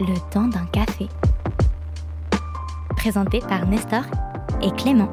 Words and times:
Le 0.00 0.14
temps 0.30 0.48
d'un 0.48 0.64
café. 0.72 1.08
Présenté 2.96 3.40
par 3.40 3.66
Nestor 3.66 4.04
et 4.62 4.70
Clément. 4.70 5.10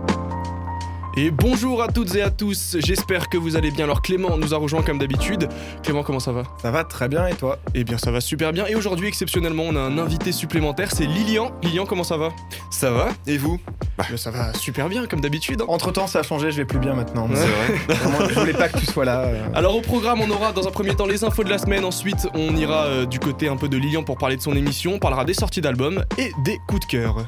Et 1.20 1.32
bonjour 1.32 1.82
à 1.82 1.88
toutes 1.88 2.14
et 2.14 2.22
à 2.22 2.30
tous, 2.30 2.78
j'espère 2.80 3.28
que 3.28 3.40
vous 3.40 3.56
allez 3.56 3.72
bien. 3.72 3.86
Alors 3.86 4.04
Clément 4.04 4.38
nous 4.38 4.54
a 4.54 4.58
rejoint 4.58 4.84
comme 4.84 5.00
d'habitude. 5.00 5.50
Clément, 5.82 6.04
comment 6.04 6.20
ça 6.20 6.32
va? 6.32 6.44
Ça 6.62 6.70
va 6.70 6.84
très 6.84 7.08
bien 7.08 7.26
et 7.26 7.34
toi? 7.34 7.58
Eh 7.74 7.84
bien 7.84 7.98
ça 7.98 8.12
va 8.12 8.22
super 8.22 8.54
bien. 8.54 8.68
Et 8.68 8.76
aujourd'hui 8.76 9.08
exceptionnellement 9.08 9.64
on 9.66 9.76
a 9.76 9.80
un 9.80 9.98
invité 9.98 10.32
supplémentaire, 10.32 10.92
c'est 10.92 11.08
Lilian. 11.08 11.52
Lilian, 11.64 11.88
comment 11.88 12.04
ça 12.04 12.18
va? 12.18 12.30
Ça 12.70 12.92
va 12.92 13.10
Et 13.26 13.40
vous? 13.40 13.60
Bah, 13.98 14.06
Ça 14.16 14.30
va 14.30 14.54
super 14.54 14.90
bien 14.90 15.08
comme 15.08 15.20
d'habitude. 15.22 15.62
Hein. 15.64 15.66
Entre 15.70 15.92
temps 15.92 16.06
ça 16.06 16.20
a 16.20 16.24
changé, 16.24 16.52
je 16.52 16.58
vais 16.58 16.66
plus 16.66 16.78
bien 16.78 16.94
maintenant. 16.94 17.28
C'est 17.34 17.48
vrai. 17.48 17.96
Vraiment, 17.96 18.30
je 18.30 18.40
voulais 18.40 18.54
pas 18.54 18.70
que 18.70 18.78
tu 18.78 18.86
sois 18.86 19.06
là. 19.06 19.22
euh. 19.22 19.48
Alors 19.56 19.76
au 19.76 19.82
programme 19.82 20.22
on 20.22 20.30
aura 20.30 20.52
dans 20.52 20.68
un 20.68 20.72
premier 20.72 20.94
temps 20.94 21.08
les 21.08 21.24
infos 21.24 21.44
de 21.44 21.50
la 21.50 21.58
semaine, 21.58 21.84
ensuite 21.84 22.28
on 22.36 22.56
ira 22.56 22.84
euh, 22.84 23.06
du 23.08 23.18
côté 23.18 23.48
un 23.48 23.58
peu 23.58 23.68
de 23.70 23.78
Lilian 23.78 24.04
pour 24.04 24.20
parler 24.20 24.38
de 24.38 24.42
son 24.44 24.56
émission, 24.56 24.94
on 24.94 25.00
parlera 25.00 25.26
des 25.26 25.34
sorties 25.34 25.62
d'albums 25.62 26.06
et 26.20 26.32
des 26.46 26.60
coups 26.68 26.82
de 26.82 26.92
cœur. 26.92 27.26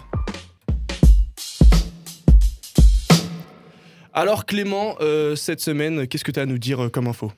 Alors 4.20 4.46
Clément, 4.46 4.96
euh, 5.00 5.38
cette 5.38 5.62
semaine, 5.62 6.05
qu'est-ce 6.05 6.26
que 6.26 6.32
tu 6.32 6.41
as 6.41 6.44
à 6.44 6.46
nous 6.46 6.58
dire 6.58 6.84
euh, 6.84 6.90
comme 6.90 7.08
info? 7.08 7.32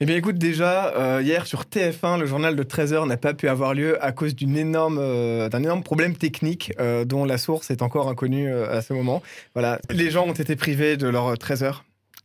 Eh 0.00 0.06
bien 0.06 0.16
écoute 0.16 0.36
déjà, 0.38 0.86
euh, 0.96 1.20
hier 1.22 1.46
sur 1.46 1.64
TF1, 1.64 2.18
le 2.18 2.24
journal 2.24 2.56
de 2.56 2.62
13h 2.62 3.06
n'a 3.06 3.18
pas 3.18 3.34
pu 3.34 3.48
avoir 3.48 3.74
lieu 3.74 4.02
à 4.02 4.12
cause 4.12 4.34
d'une 4.34 4.56
énorme, 4.56 4.96
euh, 4.98 5.50
d'un 5.50 5.62
énorme 5.62 5.82
problème 5.82 6.16
technique 6.16 6.72
euh, 6.80 7.04
dont 7.04 7.26
la 7.26 7.36
source 7.36 7.70
est 7.70 7.82
encore 7.82 8.08
inconnue 8.08 8.50
à 8.50 8.80
ce 8.80 8.94
moment. 8.94 9.22
Voilà, 9.54 9.78
les 9.90 10.10
gens 10.10 10.26
ont 10.26 10.32
été 10.32 10.56
privés 10.56 10.96
de 10.96 11.06
leur 11.06 11.34
13h. 11.34 11.82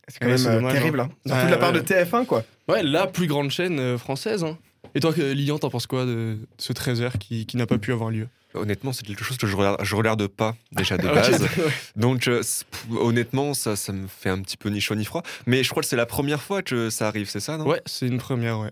C'est 0.08 0.20
quand 0.20 0.26
Ouais, 0.26 0.38
même 0.38 0.54
dommage, 0.54 0.72
terrible, 0.72 1.00
hein. 1.00 1.10
surtout 1.26 1.44
de 1.46 1.50
la 1.50 1.58
part 1.58 1.72
ouais. 1.74 1.80
de 1.82 1.84
TF1 1.86 2.24
quoi. 2.24 2.44
Ouais, 2.66 2.82
la 2.82 3.06
plus 3.08 3.26
grande 3.26 3.50
chaîne 3.50 3.98
française. 3.98 4.42
hein. 4.42 4.56
Et 4.94 5.00
toi, 5.00 5.12
Lilian, 5.18 5.58
t'en 5.58 5.68
penses 5.68 5.86
quoi 5.86 6.06
de 6.06 6.38
ce 6.56 6.72
13h 6.72 7.18
qui, 7.18 7.44
qui 7.44 7.58
n'a 7.58 7.66
pas 7.66 7.76
pu 7.76 7.92
avoir 7.92 8.10
lieu? 8.10 8.26
Honnêtement, 8.54 8.92
c'est 8.92 9.04
quelque 9.06 9.24
chose 9.24 9.36
que 9.36 9.46
je 9.46 9.54
regarde, 9.56 9.84
je 9.84 9.94
regarde 9.94 10.26
pas 10.26 10.56
déjà 10.72 10.96
de 10.96 11.06
base. 11.14 11.42
ouais. 11.42 11.48
Donc, 11.96 12.28
euh, 12.28 12.42
honnêtement, 12.98 13.54
ça, 13.54 13.76
ça 13.76 13.92
me 13.92 14.06
fait 14.08 14.30
un 14.30 14.40
petit 14.40 14.56
peu 14.56 14.68
ni 14.70 14.80
chaud 14.80 14.94
ni 14.94 15.04
froid. 15.04 15.22
Mais 15.46 15.62
je 15.62 15.70
crois 15.70 15.82
que 15.82 15.88
c'est 15.88 15.96
la 15.96 16.06
première 16.06 16.42
fois 16.42 16.62
que 16.62 16.90
ça 16.90 17.08
arrive, 17.08 17.28
c'est 17.28 17.40
ça, 17.40 17.58
non? 17.58 17.66
Ouais, 17.66 17.82
c'est 17.86 18.06
une 18.06 18.18
première, 18.18 18.58
ouais. 18.58 18.70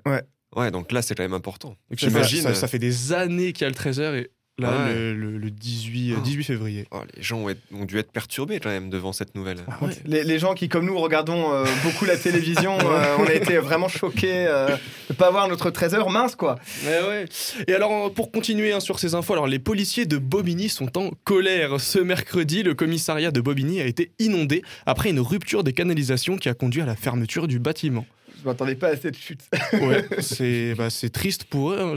Ouais, 0.54 0.70
donc 0.70 0.90
là, 0.92 1.02
c'est 1.02 1.14
quand 1.14 1.22
même 1.24 1.34
important. 1.34 1.76
Donc, 1.90 2.00
ça, 2.00 2.08
J'imagine. 2.08 2.42
Ça, 2.42 2.54
ça 2.54 2.68
fait 2.68 2.78
des 2.78 3.12
années 3.12 3.52
qu'il 3.52 3.64
y 3.64 3.66
a 3.66 3.68
le 3.68 3.74
13h 3.74 4.14
et 4.16 4.30
là, 4.58 4.70
Ouais. 4.86 4.94
le, 4.94 5.14
le- 5.14 5.36
le 5.38 5.50
18, 5.50 6.12
euh, 6.12 6.16
Oh. 6.18 6.20
18 6.22 6.44
février. 6.44 6.86
Oh, 6.90 7.00
les 7.14 7.22
gens 7.22 7.38
ont, 7.38 7.48
être- 7.50 7.60
ont 7.74 7.84
dû 7.84 7.98
être 7.98 8.10
perturbés 8.10 8.58
quand 8.58 8.70
même 8.70 8.88
devant 8.90 9.12
cette 9.12 9.34
nouvelle. 9.34 9.58
Ah 9.68 9.84
ouais. 9.84 9.92
Les, 10.06 10.24
les 10.24 10.38
gens 10.38 10.54
qui, 10.54 10.68
comme 10.68 10.86
nous, 10.86 10.98
regardons 10.98 11.52
euh, 11.52 11.64
beaucoup 11.84 12.04
la 12.06 12.16
télévision, 12.16 12.78
euh, 12.80 13.16
on 13.18 13.24
a 13.26 13.32
été 13.34 13.58
vraiment 13.58 13.88
choqués 13.88 14.46
euh, 14.48 14.68
de 14.68 14.72
ne 15.10 15.14
pas 15.14 15.26
avoir 15.28 15.46
notre 15.48 15.70
13h 15.70 16.10
mince 16.10 16.34
quoi. 16.36 16.56
Ouais. 16.86 17.26
Et 17.68 17.74
alors, 17.74 18.12
pour 18.12 18.32
continuer 18.32 18.72
hein, 18.72 18.80
sur 18.80 18.98
ces 18.98 19.14
infos, 19.14 19.34
alors 19.34 19.46
les 19.46 19.58
policiers 19.58 20.06
de 20.06 20.16
Bobigny 20.18 20.68
sont 20.68 20.96
en 20.98 21.10
colère. 21.24 21.80
Ce 21.80 21.98
mercredi, 21.98 22.62
le 22.62 22.74
commissariat 22.74 23.30
de 23.30 23.40
Bobigny 23.40 23.80
a 23.80 23.86
été 23.86 24.10
inondé 24.18 24.62
après 24.86 25.10
une 25.10 25.20
rupture 25.20 25.64
des 25.64 25.72
canalisations 25.74 26.36
qui 26.36 26.48
a 26.48 26.54
conduit 26.54 26.80
à 26.80 26.86
la 26.86 26.96
fermeture 26.96 27.46
du 27.46 27.58
bâtiment. 27.58 28.06
Je 28.46 28.50
m'attendais 28.52 28.76
pas 28.76 28.90
à 28.90 28.96
cette 28.96 29.16
chute. 29.18 29.40
Ouais, 29.72 30.04
c'est 30.20 30.74
bah, 30.76 30.88
c'est 30.88 31.10
triste 31.10 31.44
pour 31.46 31.72
eux. 31.72 31.80
hein, 31.80 31.94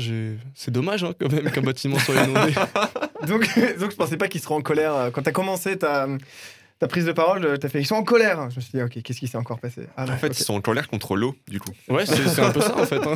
C'est 0.55 0.72
dommage 0.72 1.03
hein, 1.03 1.14
quand 1.19 1.31
même 1.31 1.52
qu'un 1.52 1.61
bâtiment 1.61 2.00
soit 2.00 2.16
inondé. 2.16 2.53
Donc, 3.28 3.47
donc 3.80 3.92
je 3.92 3.95
pensais 3.95 4.17
pas 4.17 4.28
qu'ils 4.28 4.42
seraient 4.42 4.55
en 4.55 4.61
colère. 4.61 4.95
euh, 4.95 5.11
Quand 5.11 5.22
t'as 5.22 5.31
commencé 5.31 5.77
ta, 5.77 6.08
ta 6.80 6.88
prise 6.88 7.05
de 7.05 7.11
parole, 7.11 7.45
euh, 7.45 7.58
t'as 7.58 7.70
fait 7.70 7.80
ils 7.81 7.86
sont 7.86 7.95
en 7.95 8.03
colère. 8.03 8.50
Je 8.50 8.55
me 8.55 8.61
suis 8.61 8.72
dit 8.73 8.81
ok, 8.81 9.00
qu'est-ce 9.03 9.20
qui 9.20 9.27
s'est 9.27 9.38
encore 9.38 9.59
passé? 9.59 9.83
Ah, 9.95 10.05
En 10.05 10.08
ouais, 10.08 10.17
fait, 10.17 10.39
ils 10.39 10.44
sont 10.44 10.55
en 10.55 10.61
colère 10.61 10.88
contre 10.88 11.16
l'eau, 11.16 11.36
du 11.47 11.59
coup. 11.59 11.72
Ouais, 11.89 12.05
c'est 12.08 12.39
un 12.42 12.50
peu 12.52 12.61
ça 12.61 12.75
en 12.75 12.86
fait. 12.86 12.95
hein. 13.05 13.14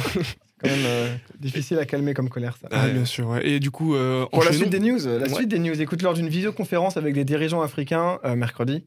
quand 0.62 0.70
même 0.70 0.86
euh, 0.86 1.16
difficile 1.40 1.80
à 1.80 1.86
calmer 1.86 2.14
comme 2.14 2.30
colère 2.30 2.56
ça. 2.62 2.68
Ah, 2.72 2.88
bien 2.90 3.06
sûr. 3.06 3.30
ouais. 3.30 3.48
Et 3.48 3.60
du 3.60 3.72
coup, 3.72 3.96
euh, 3.96 4.28
Pour 4.28 4.44
la 4.44 4.54
suite 4.54 4.70
des 4.70 4.80
news, 4.80 5.00
la 5.06 5.24
Ouais. 5.26 5.34
suite 5.34 5.50
des 5.50 5.58
news. 5.58 5.82
Écoute, 5.82 6.04
lors 6.04 6.14
d'une 6.14 6.30
visioconférence 6.30 6.98
avec 6.98 7.16
des 7.16 7.26
dirigeants 7.26 7.62
africains 7.64 8.20
euh, 8.26 8.36
mercredi, 8.36 8.86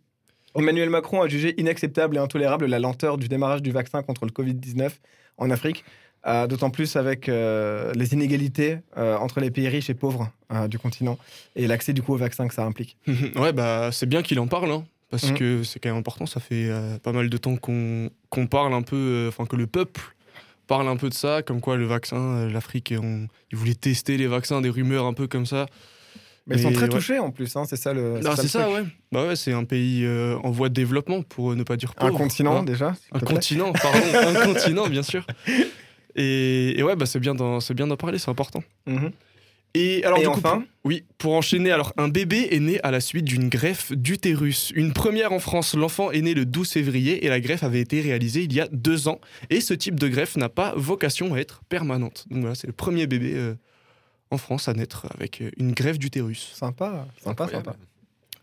Emmanuel 0.59 0.91
Macron 0.91 1.23
a 1.23 1.29
jugé 1.29 1.55
inacceptable 1.61 2.17
et 2.17 2.19
intolérable 2.19 2.67
la 2.67 2.79
lenteur 2.79 3.19
du 3.19 3.29
démarrage 3.29 3.63
du 3.63 3.71
vaccin 3.73 4.03
contre 4.03 4.25
le 4.27 4.31
Covid-19 4.33 4.91
en 5.39 5.51
Afrique. 5.51 5.85
euh, 6.27 6.47
D'autant 6.47 6.71
plus 6.71 6.97
avec 6.97 7.29
euh, 7.29 7.93
les 7.95 8.13
inégalités 8.15 8.79
euh, 8.97 9.17
entre 9.17 9.41
les 9.41 9.51
pays 9.51 9.69
riches 9.69 9.91
et 9.91 9.95
pauvres 9.95 10.31
du 10.69 10.79
continent 10.79 11.19
et 11.57 11.67
l'accès 11.67 11.93
du 11.93 12.03
coup 12.03 12.15
au 12.15 12.17
vaccin 12.17 12.47
que 12.49 12.55
ça 12.55 12.65
implique. 12.65 12.97
ouais, 13.37 13.53
bah 13.53 13.91
c'est 13.93 14.07
bien 14.07 14.23
qu'il 14.23 14.39
en 14.41 14.47
parle, 14.47 14.71
hein, 14.71 14.85
parce 15.11 15.31
Mhm. 15.31 15.37
que 15.37 15.63
c'est 15.65 15.79
quand 15.81 15.89
même 15.91 15.99
important. 15.99 16.27
Ça 16.27 16.41
fait 16.41 16.71
pas 17.03 17.13
mal 17.13 17.29
de 17.29 17.37
temps 17.37 17.57
qu'on 17.57 18.47
parle 18.49 18.73
un 18.75 18.83
peu, 18.83 19.27
enfin 19.29 19.45
que 19.47 19.57
le 19.57 19.67
peuple 19.67 20.01
parle 20.67 20.89
un 20.89 20.97
peu 20.97 21.09
de 21.09 21.15
ça, 21.15 21.43
comme 21.43 21.61
quoi 21.61 21.77
le 21.77 21.85
vaccin, 21.85 22.49
l'Afrique, 22.49 22.91
ils 22.93 23.57
voulaient 23.57 23.75
tester 23.75 24.17
les 24.17 24.27
vaccins, 24.27 24.61
des 24.61 24.71
rumeurs 24.71 25.05
un 25.07 25.13
peu 25.15 25.27
comme 25.29 25.47
ça. 25.47 25.67
Mais 26.47 26.57
ils 26.57 26.63
sont 26.63 26.71
très 26.73 26.83
ouais. 26.85 26.89
touchés 26.89 27.19
en 27.19 27.31
plus, 27.33 27.57
hein, 27.57 27.65
c'est 27.69 27.77
ça 27.77 27.93
le. 27.93 28.21
Ah, 28.25 28.37
c'est 28.37 28.47
ça, 28.47 28.63
truc. 28.63 28.75
ouais. 28.77 28.85
Bah 29.11 29.27
ouais, 29.27 29.35
c'est 29.37 29.53
un 29.53 29.65
pays 29.65 30.05
euh, 30.05 30.37
en 30.45 30.51
voie 30.53 30.69
de 30.69 30.75
développement, 30.75 31.23
pour 31.23 31.57
ne 31.57 31.63
pas 31.65 31.77
dire 31.77 31.93
Un 31.99 32.07
pauvre. 32.07 32.19
continent 32.19 32.59
hein. 32.59 32.63
déjà. 32.63 32.95
Un 33.13 33.19
te 33.19 33.25
plaît. 33.25 33.35
continent, 33.35 33.73
pardon, 33.73 33.99
un 34.15 34.47
continent, 34.55 34.87
bien 34.89 35.03
sûr. 35.03 35.27
Et, 36.15 36.79
et 36.79 36.83
ouais, 36.83 36.97
bah 36.97 37.07
c'est 37.07 37.21
bien 37.21 37.35
d'en 37.35 37.97
parler, 37.97 38.19
c'est 38.19 38.31
important. 38.31 38.63
Mhm. 38.87 39.11
Et 39.75 40.03
alors 40.05 40.19
Et 40.19 40.23
du 40.23 40.29
coup, 40.29 40.39
enfin 40.39 40.61
pour- 40.61 40.63
oui, 40.85 41.05
pour 41.19 41.35
enchaîner, 41.35 41.71
alors 41.71 41.93
un 41.99 42.09
bébé 42.09 42.49
est 42.51 42.61
né 42.61 42.81
à 42.83 42.91
la 42.91 43.01
suite 43.01 43.27
d'une 43.27 43.51
greffe 43.51 43.93
d'utérus. 43.93 44.73
Une 44.75 44.95
première 44.95 45.33
en 45.33 45.39
France, 45.39 45.75
l'enfant 45.75 46.11
est 46.13 46.23
né 46.23 46.33
le 46.33 46.47
12 46.47 46.71
février 46.71 47.27
et 47.27 47.29
la 47.29 47.41
greffe 47.41 47.63
avait 47.63 47.81
été 47.81 48.01
réalisée 48.01 48.45
il 48.45 48.55
y 48.55 48.61
a 48.61 48.69
deux 48.73 49.07
ans. 49.09 49.21
Et 49.51 49.61
ce 49.61 49.75
type 49.75 50.01
de 50.01 50.09
greffe 50.09 50.37
n'a 50.37 50.49
pas 50.49 50.73
vocation 50.77 51.35
à 51.35 51.39
être 51.39 51.61
permanente. 51.69 52.25
Donc 52.31 52.41
voilà, 52.41 52.55
c'est 52.55 52.67
le 52.69 52.73
premier 52.73 53.07
bébé 53.07 53.33
euh, 53.35 53.55
en 54.31 54.39
France 54.39 54.69
à 54.69 54.75
naître 54.75 55.07
avec 55.15 55.41
euh, 55.41 55.51
une 55.57 55.73
greffe 55.73 55.99
d'utérus. 55.99 56.53
Sympa, 56.55 57.07
sympa, 57.23 57.45
Incroyable. 57.45 57.67
sympa. 57.67 57.79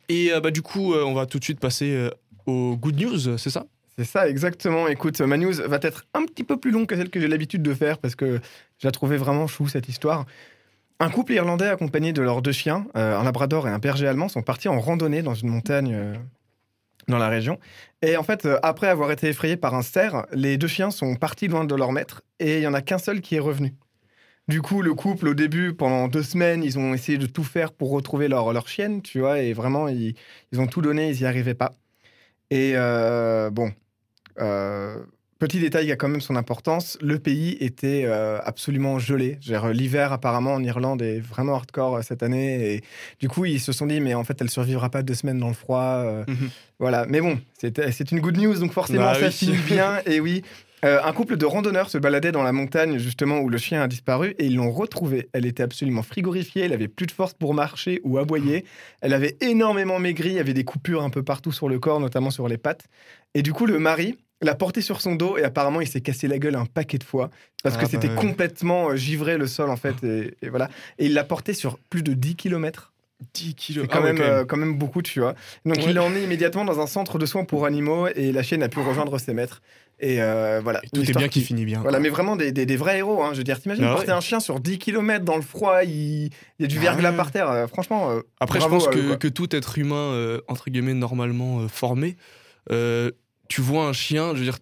Et 0.10 0.32
euh, 0.32 0.40
bah 0.40 0.52
du 0.52 0.62
coup, 0.62 0.94
euh, 0.94 1.04
on 1.04 1.14
va 1.14 1.26
tout 1.26 1.40
de 1.40 1.44
suite 1.44 1.60
passer 1.60 1.94
euh, 1.94 2.10
aux 2.46 2.76
good 2.78 3.00
news, 3.00 3.38
c'est 3.38 3.50
ça? 3.50 3.66
C'est 3.98 4.06
ça, 4.06 4.28
exactement. 4.28 4.88
Écoute, 4.88 5.22
ma 5.22 5.38
news 5.38 5.54
va 5.54 5.78
être 5.82 6.06
un 6.16 6.26
petit 6.26 6.44
peu 6.44 6.58
plus 6.58 6.72
longue 6.72 6.88
que 6.88 6.96
celle 6.96 7.10
que 7.12 7.20
j'ai 7.20 7.28
l'habitude 7.28 7.62
de 7.62 7.74
faire 7.76 8.00
parce 8.00 8.16
que 8.16 8.40
j'ai 8.80 8.92
trouvé 8.92 9.18
vraiment 9.18 9.46
chou 9.46 9.68
cette 9.68 9.88
histoire. 9.88 10.26
Un 11.00 11.10
couple 11.10 11.34
irlandais 11.34 11.68
accompagné 11.68 12.12
de 12.12 12.22
leurs 12.22 12.42
deux 12.42 12.52
chiens, 12.52 12.88
euh, 12.98 13.20
un 13.20 13.24
labrador 13.24 13.68
et 13.68 13.72
un 13.72 13.78
berger 13.80 14.08
allemand, 14.08 14.30
sont 14.30 14.42
partis 14.42 14.68
en 14.68 14.80
randonnée 14.80 15.22
dans 15.22 15.36
une 15.36 15.50
montagne 15.50 15.94
euh, 15.94 16.16
dans 17.08 17.18
la 17.20 17.30
région. 17.30 17.60
Et 18.02 18.18
en 18.18 18.24
fait, 18.24 18.46
euh, 18.46 18.58
après 18.64 18.88
avoir 18.88 19.12
été 19.12 19.28
effrayés 19.28 19.58
par 19.58 19.76
un 19.76 19.82
cerf, 19.84 20.26
les 20.34 20.58
deux 20.58 20.68
chiens 20.68 20.90
sont 20.90 21.16
partis 21.16 21.48
loin 21.48 21.64
de 21.66 21.76
leur 21.76 21.92
maître 21.92 22.24
et 22.40 22.58
il 22.58 22.64
y 22.64 22.68
en 22.68 22.74
a 22.74 22.82
qu'un 22.82 22.98
seul 22.98 23.22
qui 23.22 23.36
est 23.36 23.40
revenu. 23.40 23.76
Du 24.50 24.62
coup, 24.62 24.82
le 24.82 24.94
couple, 24.94 25.30
au 25.30 25.34
début, 25.34 25.74
pendant 25.74 26.08
deux 26.10 26.24
semaines, 26.24 26.64
ils 26.64 26.78
ont 26.78 26.94
essayé 26.94 27.18
de 27.18 27.26
tout 27.28 27.46
faire 27.46 27.72
pour 27.72 27.92
retrouver 27.92 28.28
leur, 28.28 28.52
leur 28.52 28.68
chienne, 28.68 29.02
tu 29.02 29.20
vois, 29.20 29.40
et 29.40 29.54
vraiment, 29.54 29.88
ils, 29.88 30.16
ils 30.52 30.60
ont 30.60 30.68
tout 30.68 30.82
donné, 30.82 31.10
ils 31.12 31.20
n'y 31.20 31.26
arrivaient 31.26 31.54
pas. 31.54 31.74
Et 32.52 32.74
euh, 32.76 33.50
bon, 33.50 33.72
euh, 34.42 34.98
petit 35.40 35.60
détail 35.62 35.86
qui 35.86 35.92
a 35.94 35.96
quand 35.96 36.10
même 36.10 36.20
son 36.20 36.36
importance, 36.36 36.98
le 37.02 37.20
pays 37.20 37.56
était 37.62 38.04
euh, 38.06 38.38
absolument 38.44 39.00
gelé. 39.00 39.40
L'hiver, 39.72 40.12
apparemment, 40.12 40.54
en 40.56 40.64
Irlande 40.64 41.02
est 41.02 41.20
vraiment 41.20 41.56
hardcore 41.56 42.04
cette 42.04 42.22
année. 42.22 42.76
Et 42.76 42.82
du 43.22 43.30
coup, 43.30 43.46
ils 43.46 43.62
se 43.62 43.72
sont 43.72 43.88
dit, 43.88 44.02
mais 44.02 44.14
en 44.14 44.26
fait, 44.26 44.42
elle 44.42 44.50
survivra 44.50 44.90
pas 44.90 45.04
deux 45.04 45.16
semaines 45.16 45.40
dans 45.40 45.48
le 45.48 45.54
froid. 45.54 46.04
Mhm. 46.28 46.50
Voilà. 46.80 47.06
Mais 47.08 47.22
bon, 47.22 47.40
c'est 47.58 48.12
une 48.12 48.20
good 48.20 48.38
news, 48.38 48.56
donc 48.60 48.74
forcément, 48.74 49.06
Bah 49.06 49.16
ça 49.16 49.28
oui. 49.28 49.32
finit 49.32 49.58
bien. 49.68 50.02
Et 50.06 50.20
oui. 50.20 50.44
Euh, 50.84 51.00
un 51.04 51.14
couple 51.14 51.38
de 51.38 51.46
randonneurs 51.46 51.90
se 51.90 51.98
baladait 51.98 52.32
dans 52.34 52.44
la 52.44 52.52
montagne 52.52 52.98
justement 52.98 53.40
où 53.40 53.48
le 53.50 53.58
chien 53.58 53.82
a 53.82 53.88
disparu 53.88 54.36
et 54.38 54.46
ils 54.46 54.56
l'ont 54.56 54.72
retrouvée. 54.72 55.30
Elle 55.32 55.46
était 55.46 55.64
absolument 55.64 56.04
frigorifiée, 56.04 56.64
elle 56.64 56.74
avait 56.74 56.90
plus 56.90 57.06
de 57.08 57.12
force 57.12 57.34
pour 57.34 57.54
marcher 57.54 58.02
ou 58.04 58.18
aboyer. 58.18 58.66
Elle 59.02 59.14
avait 59.14 59.38
énormément 59.42 60.00
maigri, 60.00 60.30
il 60.30 60.36
y 60.36 60.40
avait 60.40 60.54
des 60.54 60.66
coupures 60.66 61.02
un 61.04 61.10
peu 61.10 61.24
partout 61.24 61.52
sur 61.54 61.70
le 61.70 61.80
corps, 61.80 62.00
notamment 62.02 62.32
sur 62.32 62.48
les 62.50 62.58
pattes. 62.58 62.86
Et 63.34 63.44
du 63.44 63.54
coup, 63.54 63.66
le 63.66 63.80
mari 63.80 64.18
l'a 64.42 64.56
portée 64.56 64.82
sur 64.82 65.00
son 65.00 65.16
dos 65.16 65.38
et 65.38 65.44
apparemment 65.44 65.80
il 65.80 65.88
s'est 65.88 66.02
cassé 66.02 66.28
la 66.28 66.38
gueule 66.38 66.56
un 66.56 66.66
paquet 66.66 66.98
de 66.98 67.04
fois 67.06 67.30
parce 67.64 67.76
Ah 67.76 67.78
que 67.78 67.86
bah 67.86 67.90
c'était 67.92 68.10
ouais. 68.10 68.16
complètement 68.16 68.90
euh, 68.90 68.96
givré 68.98 69.38
le 69.38 69.48
sol 69.48 69.70
en 69.70 69.78
fait. 69.78 70.04
Et, 70.04 70.36
et 70.42 70.50
voilà. 70.50 70.70
Et 71.00 71.06
il 71.06 71.14
l'a 71.14 71.24
portée 71.24 71.54
sur 71.54 71.78
plus 71.90 72.04
de 72.04 72.14
10 72.14 72.36
km. 72.36 72.93
10 73.34 73.56
kilos. 73.56 73.84
C'est 73.86 73.92
quand, 73.92 74.00
Ah 74.00 74.04
ouais, 74.04 74.14
quand 74.16 74.24
même. 74.24 74.32
euh, 74.32 74.46
quand 74.46 74.58
même 74.58 74.78
beaucoup, 74.78 75.02
tu 75.02 75.20
vois. 75.20 75.34
Donc 75.66 75.78
Ouais. 75.78 75.84
il 75.88 75.94
l'a 75.94 76.04
emmené 76.04 76.24
immédiatement 76.24 76.66
dans 76.66 76.80
un 76.80 76.88
centre 76.88 77.18
de 77.20 77.26
soins 77.26 77.46
pour 77.46 77.66
animaux 77.66 78.08
et 78.08 78.32
la 78.32 78.44
chienne 78.44 78.64
a 78.64 78.70
pu 78.70 78.80
rejoindre 78.80 79.18
ses 79.20 79.34
maîtres. 79.34 79.62
Et 80.00 80.22
euh, 80.22 80.60
voilà. 80.62 80.82
Et 80.84 80.90
tout 80.90 81.02
est 81.02 81.16
bien 81.16 81.28
qui 81.30 81.42
finit 81.42 81.66
bien. 81.66 81.80
Voilà, 81.82 82.00
mais 82.00 82.10
vraiment 82.10 82.36
des, 82.36 82.52
des- 82.52 82.66
des 82.66 82.76
vrais 82.76 82.98
héros. 82.98 83.24
Hein. 83.24 83.30
Je 83.34 83.38
veux 83.38 83.44
dire, 83.44 83.60
t'imagines 83.62 83.86
Ah 83.86 83.94
porter 83.94 84.08
ouais. 84.12 84.18
un 84.18 84.22
chien 84.22 84.40
sur 84.40 84.60
10 84.60 84.78
km 84.80 85.24
dans 85.24 85.36
le 85.38 85.42
froid, 85.44 85.84
il, 85.84 86.26
il 86.26 86.30
y 86.60 86.64
a 86.66 86.68
du 86.68 86.78
Ah 86.80 86.82
verglas 86.82 87.12
ouais. 87.12 87.18
par 87.18 87.32
terre. 87.32 87.50
euh, 87.50 87.68
franchement, 87.68 88.10
euh, 88.12 88.22
Après, 88.40 88.60
bravo 88.60 88.80
je 88.80 88.86
pense 88.86 88.94
que, 88.96 89.16
que 89.16 89.28
tout 89.28 89.56
être 89.56 89.78
humain, 89.78 89.96
euh, 89.96 90.42
entre 90.48 90.70
guillemets, 90.72 90.94
normalement 90.96 91.60
euh, 91.62 91.68
formé, 91.68 92.18
euh, 92.72 93.12
tu 93.50 93.62
vois 93.62 93.86
un 93.86 93.94
chien, 93.94 94.32
je 94.34 94.40
veux 94.40 94.46
dire, 94.46 94.58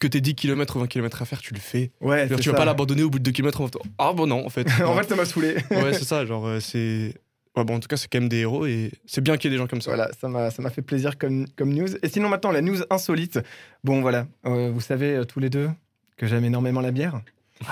que 0.00 0.08
t'es 0.08 0.20
10 0.20 0.34
km 0.34 0.76
ou 0.76 0.80
20 0.80 0.86
km 0.88 1.22
à 1.22 1.24
faire, 1.26 1.40
tu 1.40 1.54
le 1.54 1.60
fais. 1.60 1.92
Ouais, 2.00 2.26
dire, 2.26 2.40
tu 2.40 2.48
vas 2.48 2.54
ça. 2.54 2.58
pas 2.58 2.64
l'abandonner 2.64 3.02
au 3.04 3.10
bout 3.10 3.18
de 3.20 3.24
2 3.24 3.30
km 3.32 3.60
en 3.60 3.68
Ah 3.98 4.12
bon, 4.12 4.26
non, 4.26 4.44
en 4.44 4.48
fait. 4.48 4.66
en 4.84 4.96
fait, 4.96 5.08
ça 5.08 5.14
m'a 5.14 5.24
saoulé. 5.26 5.56
ouais, 5.70 5.92
c'est 5.92 6.04
ça, 6.04 6.24
genre, 6.26 6.46
euh, 6.46 6.58
c'est. 6.58 7.14
Ouais, 7.56 7.64
bon, 7.64 7.76
en 7.76 7.80
tout 7.80 7.88
cas, 7.88 7.96
c'est 7.96 8.08
quand 8.10 8.20
même 8.20 8.30
des 8.30 8.38
héros 8.38 8.64
et 8.64 8.90
c'est 9.04 9.20
bien 9.20 9.36
qu'il 9.36 9.50
y 9.50 9.54
ait 9.54 9.56
des 9.56 9.62
gens 9.62 9.66
comme 9.66 9.82
ça. 9.82 9.90
Voilà, 9.90 10.10
ça 10.18 10.28
m'a, 10.28 10.70
fait 10.70 10.82
plaisir 10.82 11.18
comme, 11.18 11.46
comme 11.56 11.74
news. 11.74 11.96
Et 12.02 12.08
sinon, 12.08 12.28
maintenant, 12.28 12.50
la 12.50 12.62
news 12.62 12.78
insolite. 12.88 13.40
Bon, 13.84 14.00
voilà, 14.00 14.26
euh, 14.46 14.70
vous 14.72 14.80
savez 14.80 15.16
euh, 15.16 15.24
tous 15.24 15.38
les 15.38 15.50
deux 15.50 15.68
que 16.16 16.26
j'aime 16.26 16.44
énormément 16.44 16.80
la 16.80 16.92
bière. 16.92 17.20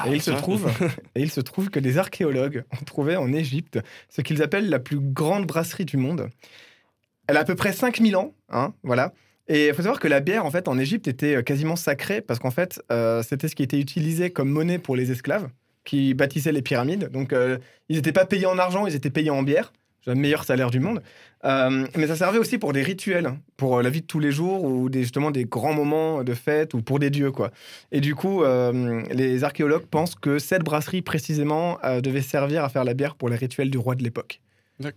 Et 0.06 0.12
il, 0.12 0.22
se 0.22 0.30
trouve, 0.30 0.70
et 1.14 1.22
il 1.22 1.30
se 1.30 1.40
trouve 1.40 1.70
que 1.70 1.80
des 1.80 1.98
archéologues 1.98 2.64
ont 2.72 2.84
trouvé 2.84 3.16
en 3.16 3.32
Égypte 3.32 3.78
ce 4.08 4.20
qu'ils 4.20 4.42
appellent 4.42 4.68
la 4.68 4.78
plus 4.78 5.00
grande 5.00 5.46
brasserie 5.46 5.84
du 5.84 5.96
monde. 5.96 6.28
Elle 7.26 7.36
a 7.36 7.40
à 7.40 7.44
peu 7.44 7.54
près 7.54 7.72
5000 7.72 8.16
ans, 8.16 8.34
hein, 8.50 8.74
voilà. 8.82 9.12
Et 9.48 9.66
il 9.68 9.74
faut 9.74 9.82
savoir 9.82 9.98
que 9.98 10.08
la 10.08 10.20
bière, 10.20 10.46
en 10.46 10.50
fait, 10.50 10.68
en 10.68 10.78
Égypte, 10.78 11.08
était 11.08 11.36
euh, 11.36 11.42
quasiment 11.42 11.74
sacrée 11.74 12.20
parce 12.20 12.38
qu'en 12.38 12.52
fait, 12.52 12.80
euh, 12.92 13.22
c'était 13.22 13.48
ce 13.48 13.56
qui 13.56 13.64
était 13.64 13.80
utilisé 13.80 14.30
comme 14.30 14.48
monnaie 14.48 14.78
pour 14.78 14.94
les 14.94 15.10
esclaves 15.10 15.48
qui 15.84 16.14
bâtissaient 16.14 16.52
les 16.52 16.62
pyramides. 16.62 17.10
Donc, 17.10 17.32
euh, 17.32 17.58
ils 17.88 17.96
n'étaient 17.96 18.12
pas 18.12 18.26
payés 18.26 18.46
en 18.46 18.58
argent, 18.58 18.86
ils 18.86 18.94
étaient 18.94 19.10
payés 19.10 19.30
en 19.30 19.42
bière. 19.42 19.72
C'est 20.04 20.14
le 20.14 20.16
meilleur 20.16 20.44
salaire 20.44 20.70
du 20.70 20.80
monde. 20.80 21.02
Euh, 21.44 21.86
mais 21.96 22.06
ça 22.06 22.16
servait 22.16 22.38
aussi 22.38 22.58
pour 22.58 22.72
des 22.72 22.82
rituels, 22.82 23.32
pour 23.56 23.78
euh, 23.78 23.82
la 23.82 23.90
vie 23.90 24.00
de 24.00 24.06
tous 24.06 24.20
les 24.20 24.32
jours 24.32 24.64
ou 24.64 24.88
des, 24.88 25.02
justement 25.02 25.30
des 25.30 25.44
grands 25.44 25.74
moments 25.74 26.24
de 26.24 26.34
fête 26.34 26.72
ou 26.74 26.82
pour 26.82 26.98
des 26.98 27.10
dieux, 27.10 27.30
quoi. 27.30 27.50
Et 27.92 28.00
du 28.00 28.14
coup, 28.14 28.42
euh, 28.42 29.02
les 29.10 29.44
archéologues 29.44 29.86
pensent 29.86 30.14
que 30.14 30.38
cette 30.38 30.62
brasserie, 30.62 31.02
précisément, 31.02 31.78
devait 32.02 32.22
servir 32.22 32.64
à 32.64 32.68
faire 32.68 32.84
la 32.84 32.94
bière 32.94 33.14
pour 33.14 33.28
les 33.28 33.36
rituels 33.36 33.70
du 33.70 33.78
roi 33.78 33.94
de 33.94 34.02
l'époque. 34.02 34.40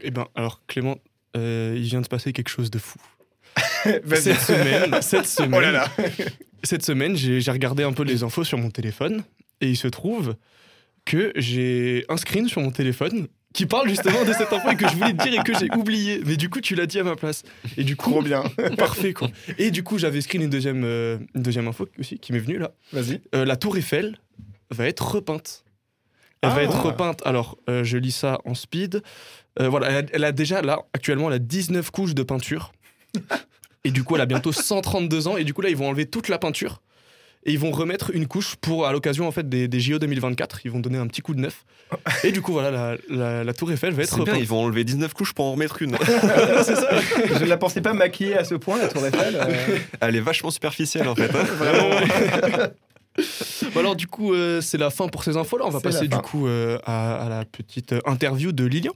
Eh 0.01 0.11
ben, 0.11 0.27
alors 0.35 0.61
Clément, 0.67 0.97
il 1.35 1.81
vient 1.81 1.99
de 1.99 2.05
se 2.05 2.09
passer 2.09 2.31
quelque 2.31 2.49
chose 2.49 2.71
de 2.71 2.79
fou. 2.79 2.99
Cette 3.83 4.39
semaine, 4.39 5.01
cette 5.01 5.25
semaine, 5.27 5.53
Oh 5.57 5.59
là 5.59 5.71
là 5.71 5.87
cette 6.63 6.83
semaine, 6.83 7.15
j'ai 7.17 7.51
regardé 7.51 7.83
un 7.83 7.91
peu 7.91 8.03
les 8.03 8.23
infos 8.23 8.45
sur 8.45 8.57
mon 8.57 8.71
téléphone 8.71 9.23
et 9.59 9.69
il 9.69 9.75
se 9.75 9.89
trouve 9.89 10.35
que 11.05 11.31
j'ai 11.35 12.05
un 12.09 12.17
screen 12.17 12.47
sur 12.47 12.61
mon 12.61 12.71
téléphone 12.71 13.27
qui 13.53 13.65
parle 13.67 13.87
justement 13.87 14.23
de 14.25 14.33
cette 14.33 14.51
info 14.51 14.71
et 14.71 14.75
que 14.75 14.87
je 14.89 14.95
voulais 14.95 15.13
te 15.13 15.23
dire 15.23 15.39
et 15.39 15.43
que 15.43 15.57
j'ai 15.57 15.69
oublié. 15.75 16.21
Mais 16.25 16.37
du 16.37 16.49
coup, 16.49 16.59
tu 16.59 16.73
l'as 16.73 16.87
dit 16.87 16.99
à 16.99 17.03
ma 17.03 17.15
place. 17.15 17.43
Et 17.77 17.83
du 17.83 17.95
coup, 17.95 18.09
Trop 18.09 18.21
bien. 18.23 18.43
parfait 18.77 19.13
quoi. 19.13 19.29
Et 19.59 19.69
du 19.69 19.83
coup, 19.83 19.97
j'avais 19.99 20.21
screen 20.21 20.41
une 20.43 20.49
deuxième, 20.49 20.83
euh, 20.83 21.19
une 21.35 21.43
deuxième 21.43 21.67
info 21.67 21.87
aussi 21.99 22.17
qui 22.17 22.33
m'est 22.33 22.39
venue 22.39 22.57
là. 22.57 22.71
Vas-y. 22.93 23.21
Euh, 23.35 23.45
la 23.45 23.55
tour 23.55 23.77
Eiffel 23.77 24.17
va 24.71 24.87
être 24.87 25.05
repeinte. 25.15 25.65
Elle 26.41 26.49
Ah. 26.51 26.55
va 26.55 26.63
être 26.63 26.81
repeinte. 26.81 27.21
Alors, 27.25 27.57
euh, 27.69 27.83
je 27.83 27.97
lis 27.97 28.11
ça 28.11 28.39
en 28.45 28.53
speed. 28.55 29.01
Voilà, 29.59 29.89
elle 29.91 30.05
a, 30.05 30.07
elle 30.13 30.23
a 30.23 30.31
déjà, 30.31 30.61
là, 30.63 30.79
actuellement, 30.93 31.27
elle 31.29 31.35
a 31.35 31.39
19 31.39 31.91
couches 31.91 32.15
de 32.15 32.23
peinture. 32.23 32.71
Et 33.83 33.91
du 33.91 34.03
coup, 34.03 34.15
elle 34.15 34.21
a 34.21 34.25
bientôt 34.25 34.51
132 34.51 35.27
ans. 35.27 35.37
Et 35.37 35.43
du 35.43 35.53
coup, 35.53 35.61
là, 35.61 35.69
ils 35.69 35.75
vont 35.77 35.87
enlever 35.89 36.07
toute 36.07 36.27
la 36.27 36.39
peinture. 36.39 36.81
Et 37.45 37.51
ils 37.51 37.59
vont 37.59 37.71
remettre 37.71 38.11
une 38.13 38.25
couche 38.25 38.55
pour, 38.55 38.85
à 38.87 38.93
l'occasion, 38.93 39.27
en 39.27 39.31
fait, 39.31 39.49
des, 39.49 39.67
des 39.67 39.79
JO 39.81 39.99
2024. 39.99 40.61
Ils 40.65 40.71
vont 40.71 40.79
donner 40.79 40.97
un 40.97 41.07
petit 41.07 41.21
coup 41.21 41.35
de 41.35 41.41
neuf. 41.41 41.65
Et 42.23 42.31
du 42.31 42.41
coup, 42.41 42.53
voilà, 42.53 42.71
la, 42.71 42.95
la- 43.09 43.43
la 43.43 43.53
tour 43.53 43.69
Eiffel 43.71 43.93
va 43.93 44.03
être 44.03 44.15
C'est 44.15 44.23
bien, 44.23 44.35
ils 44.37 44.47
vont 44.47 44.61
enlever 44.63 44.85
19 44.85 45.13
couches 45.13 45.33
pour 45.33 45.45
en 45.45 45.51
remettre 45.51 45.81
une. 45.81 45.97
Je 46.07 47.43
ne 47.43 47.49
la 47.49 47.57
pensais 47.57 47.81
pas 47.81 47.93
maquillée 47.93 48.37
à 48.37 48.45
ce 48.45 48.55
point, 48.55 48.77
la 48.77 48.87
Tour 48.87 49.05
Eiffel. 49.05 49.35
euh, 49.35 49.77
Elle 49.99 50.15
est 50.15 50.21
vachement 50.21 50.51
superficielle 50.51 51.07
en 51.09 51.15
fait. 51.15 51.29
hein. 51.35 51.43
vraiment. 51.57 51.89
Bon, 53.73 53.79
alors, 53.81 53.95
du 53.97 54.07
coup, 54.07 54.33
euh, 54.33 54.61
c'est 54.61 54.77
la 54.77 54.89
fin 54.89 55.07
pour 55.09 55.23
ces 55.25 55.35
infos-là. 55.35 55.65
On 55.67 55.69
va 55.69 55.81
passer, 55.81 56.07
du 56.07 56.17
coup, 56.17 56.47
euh, 56.47 56.79
à, 56.85 57.25
à 57.25 57.29
la 57.29 57.43
petite 57.45 57.93
interview 58.05 58.53
de 58.53 58.63
Lilian. 58.65 58.93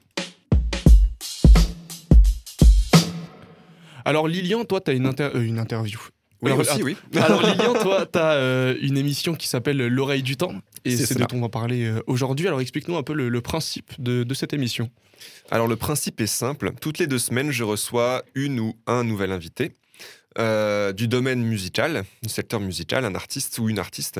Alors, 4.05 4.27
Lilian, 4.27 4.63
toi, 4.63 4.79
tu 4.81 4.91
as 4.91 4.93
une, 4.93 5.05
inter- 5.05 5.31
euh, 5.35 5.41
une 5.41 5.59
interview. 5.59 5.99
Oui, 6.41 6.51
Alors, 6.51 6.59
aussi, 6.59 6.83
oui. 6.83 6.95
Alors, 7.15 7.41
Lilian, 7.41 7.73
toi, 7.81 8.05
tu 8.05 8.19
as 8.19 8.73
une 8.81 8.97
émission 8.97 9.35
qui 9.35 9.47
s'appelle 9.47 9.77
L'oreille 9.87 10.23
du 10.23 10.37
temps. 10.37 10.53
Et 10.85 10.95
C'est 10.95 11.15
de 11.15 11.19
dont 11.19 11.27
on 11.37 11.41
va 11.41 11.49
parler 11.49 11.85
euh, 11.85 12.01
aujourd'hui. 12.07 12.47
Alors, 12.47 12.61
explique-nous 12.61 12.95
un 12.95 13.03
peu 13.03 13.13
le, 13.13 13.29
le 13.29 13.41
principe 13.41 13.91
de, 13.99 14.23
de 14.23 14.33
cette 14.33 14.53
émission. 14.53 14.89
Alors 15.49 15.67
le 15.67 15.75
principe 15.75 16.21
est 16.21 16.27
simple. 16.27 16.73
Toutes 16.79 16.99
les 16.99 17.07
deux 17.07 17.19
semaines, 17.19 17.51
je 17.51 17.63
reçois 17.63 18.23
une 18.35 18.59
ou 18.59 18.75
un 18.85 19.03
nouvel 19.03 19.31
invité 19.31 19.71
euh, 20.37 20.93
du 20.93 21.07
domaine 21.07 21.41
musical, 21.41 22.03
du 22.21 22.29
secteur 22.29 22.59
musical, 22.59 23.05
un 23.05 23.15
artiste 23.15 23.57
ou 23.59 23.69
une 23.69 23.79
artiste 23.79 24.19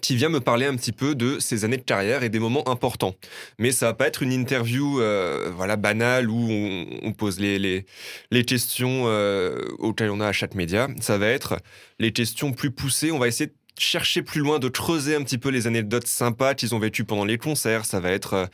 qui 0.00 0.16
vient 0.16 0.28
me 0.28 0.40
parler 0.40 0.66
un 0.66 0.76
petit 0.76 0.92
peu 0.92 1.14
de 1.14 1.38
ses 1.38 1.64
années 1.64 1.76
de 1.76 1.82
carrière 1.82 2.22
et 2.22 2.28
des 2.28 2.38
moments 2.38 2.68
importants. 2.68 3.14
Mais 3.58 3.72
ça 3.72 3.86
va 3.86 3.94
pas 3.94 4.06
être 4.06 4.22
une 4.22 4.32
interview 4.32 5.00
euh, 5.00 5.50
voilà 5.54 5.76
banale 5.76 6.30
où 6.30 6.48
on, 7.02 7.12
pose 7.12 7.40
les, 7.40 7.84
questions 8.46 9.04
euh, 9.06 9.60
auxquelles 9.78 10.10
on 10.10 10.20
a 10.20 10.28
à 10.28 10.32
chaque 10.32 10.54
média. 10.54 10.88
Ça 11.00 11.18
va 11.18 11.28
être 11.28 11.58
les 11.98 12.12
questions 12.12 12.52
plus 12.52 12.70
poussées. 12.70 13.10
On 13.10 13.18
va 13.18 13.28
essayer 13.28 13.48
de 13.48 13.54
chercher 13.78 14.22
plus 14.22 14.40
loin, 14.40 14.58
de 14.58 14.68
creuser 14.68 15.14
un 15.14 15.22
petit 15.22 15.38
peu 15.38 15.50
les 15.50 15.66
anecdotes 15.66 16.06
sympas 16.06 16.54
qu'ils 16.54 16.74
ont 16.74 16.78
vécues 16.78 17.04
pendant 17.04 17.24
les 17.24 17.38
concerts. 17.38 17.84
Ça 17.84 18.00
va 18.00 18.10
être 18.10 18.34
euh, 18.34 18.46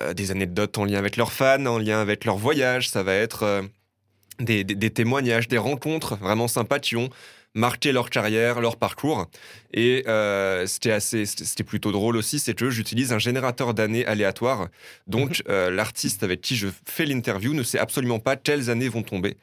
euh, 0.00 0.14
des 0.14 0.30
anecdotes 0.30 0.78
en 0.78 0.84
lien 0.84 0.98
avec 0.98 1.16
leurs 1.16 1.32
fans, 1.32 1.66
en 1.66 1.78
lien 1.78 2.00
avec 2.00 2.24
leur 2.24 2.36
voyage. 2.36 2.88
Ça 2.88 3.02
va 3.02 3.14
être 3.14 3.62
des 4.40 4.90
témoignages, 4.90 5.48
des 5.48 5.58
rencontres 5.58 6.14
vraiment 6.16 6.46
sympas 6.46 6.78
qui 6.78 6.94
ont 6.94 7.10
marqué 7.54 7.92
leur 7.92 8.10
carrière, 8.10 8.60
leur 8.60 8.76
parcours. 8.76 9.26
Et 9.72 10.04
euh, 10.06 10.66
c'était 10.66 10.92
assez, 10.92 11.26
c'était 11.26 11.64
plutôt 11.64 11.92
drôle 11.92 12.16
aussi, 12.16 12.38
c'est 12.38 12.54
que 12.54 12.70
j'utilise 12.70 13.12
un 13.12 13.18
générateur 13.18 13.74
d'années 13.74 14.06
aléatoire. 14.06 14.68
Donc 15.06 15.42
euh, 15.48 15.70
l'artiste 15.70 16.22
avec 16.22 16.40
qui 16.40 16.56
je 16.56 16.68
fais 16.84 17.06
l'interview 17.06 17.54
ne 17.54 17.62
sait 17.62 17.78
absolument 17.78 18.18
pas 18.18 18.36
quelles 18.36 18.70
années 18.70 18.88
vont 18.88 19.02
tomber. 19.02 19.36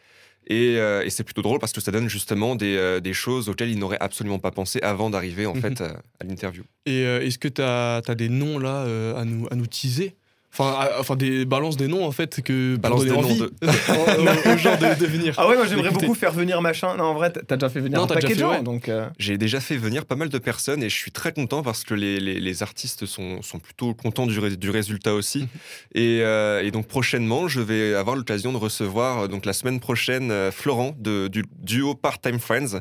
Et, 0.47 0.77
euh, 0.77 1.03
et 1.03 1.09
c'est 1.09 1.23
plutôt 1.23 1.41
drôle 1.41 1.59
parce 1.59 1.73
que 1.73 1.81
ça 1.81 1.91
donne 1.91 2.07
justement 2.07 2.55
des, 2.55 2.75
euh, 2.75 2.99
des 2.99 3.13
choses 3.13 3.49
auxquelles 3.49 3.71
il 3.71 3.79
n'aurait 3.79 3.97
absolument 3.99 4.39
pas 4.39 4.51
pensé 4.51 4.79
avant 4.81 5.09
d'arriver 5.09 5.45
en 5.45 5.55
fait 5.61 5.81
à 5.81 6.01
l'interview. 6.23 6.63
Et 6.85 7.03
euh, 7.05 7.21
est-ce 7.21 7.39
que 7.39 7.47
tu 7.47 7.61
as, 7.61 8.01
des 8.15 8.29
noms 8.29 8.59
là 8.59 8.81
à, 9.17 9.25
nous, 9.25 9.47
à 9.49 9.55
nous 9.55 9.67
teaser? 9.67 10.15
Enfin, 10.57 10.71
à- 10.79 10.99
enfin 11.01 11.15
des 11.17 11.43
balance 11.45 11.75
des 11.75 11.87
noms 11.87 12.05
en 12.05 12.11
fait 12.11 12.41
que 12.41 12.77
Balance 12.77 13.03
des 13.03 13.09
noms 13.11 13.21
de- 13.23 13.51
aux, 14.53 14.57
gens 14.57 14.75
de, 14.77 14.99
de 14.99 15.05
venir. 15.05 15.33
Ah 15.37 15.47
ouais, 15.47 15.55
moi 15.57 15.65
j'aimerais 15.67 15.89
beaucoup 15.91 16.13
faire 16.15 16.31
venir 16.31 16.61
machin. 16.61 16.95
Non, 16.95 17.03
en 17.05 17.13
vrai, 17.13 17.31
t'as 17.31 17.57
déjà 17.57 17.69
fait 17.69 17.81
venir 17.81 17.97
Non, 17.97 18.05
un 18.05 18.07
t'as 18.07 18.15
paquet 18.15 18.27
déjà 18.29 18.45
de 18.45 18.49
fait, 18.51 18.55
gens, 18.55 18.59
ouais. 18.59 18.63
donc. 18.63 18.89
euh, 18.89 19.07
J'ai 19.19 19.37
déjà 19.37 19.59
fait 19.59 19.75
venir 19.77 20.05
pas 20.05 20.15
mal 20.15 20.29
de 20.29 20.37
personnes 20.37 20.81
et 20.83 20.89
je 20.89 20.95
suis 20.95 21.11
très 21.11 21.33
content 21.33 21.61
parce 21.61 21.83
que 21.83 21.93
les, 21.93 22.19
les- 22.19 22.39
les 22.39 22.63
artistes 22.63 23.05
sont, 23.05 23.41
sont 23.41 23.59
plutôt 23.59 23.93
contents 23.93 24.27
du, 24.27 24.39
ré- 24.39 24.55
du 24.55 24.69
résultat 24.69 25.13
aussi. 25.13 25.47
et, 25.93 26.19
euh, 26.21 26.63
et 26.63 26.71
donc 26.71 26.87
prochainement, 26.87 27.47
je 27.47 27.59
vais 27.59 27.93
avoir 27.93 28.15
l'occasion 28.15 28.53
de 28.53 28.57
recevoir 28.57 29.23
euh, 29.23 29.27
donc 29.27 29.45
la 29.45 29.53
semaine 29.53 29.79
prochaine 29.79 30.31
Florent 30.51 30.95
de, 30.99 31.27
du 31.27 31.43
duo 31.61 31.95
Part-Time 31.95 32.39
Friends. 32.39 32.79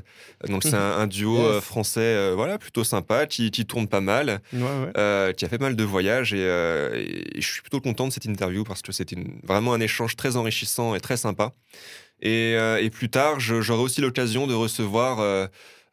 Donc 0.48 0.62
c'est 0.62 0.74
un, 0.74 0.98
un 0.98 1.06
duo 1.06 1.34
Yes. 1.54 1.62
français 1.64 2.00
euh, 2.00 2.32
voilà 2.36 2.58
plutôt 2.58 2.84
sympa 2.84 3.26
qui, 3.26 3.50
qui 3.50 3.66
tourne 3.66 3.88
pas 3.88 4.00
mal. 4.00 4.40
Ouais, 4.52 4.60
ouais. 4.62 4.92
euh, 4.96 5.32
qui 5.32 5.44
a 5.44 5.48
fait 5.48 5.58
pas 5.58 5.64
mal 5.64 5.76
de 5.76 5.84
voyages 5.84 6.32
et, 6.32 6.38
euh, 6.38 6.94
et 6.94 7.40
je 7.40 7.46
suis 7.46 7.62
plutôt 7.64 7.80
content 7.80 8.06
de 8.06 8.12
cette 8.12 8.26
interview 8.26 8.62
parce 8.62 8.82
que 8.82 8.92
c'était 8.92 9.16
vraiment 9.42 9.72
un 9.72 9.80
échange 9.80 10.16
très 10.16 10.36
enrichissant 10.36 10.94
et 10.94 11.00
très 11.00 11.16
sympa. 11.16 11.52
Et, 12.20 12.54
euh, 12.56 12.76
et 12.80 12.90
plus 12.90 13.08
tard, 13.08 13.40
j'aurai 13.40 13.82
aussi 13.82 14.02
l'occasion 14.02 14.46
de 14.46 14.52
recevoir. 14.54 15.18
euh, 15.20 15.46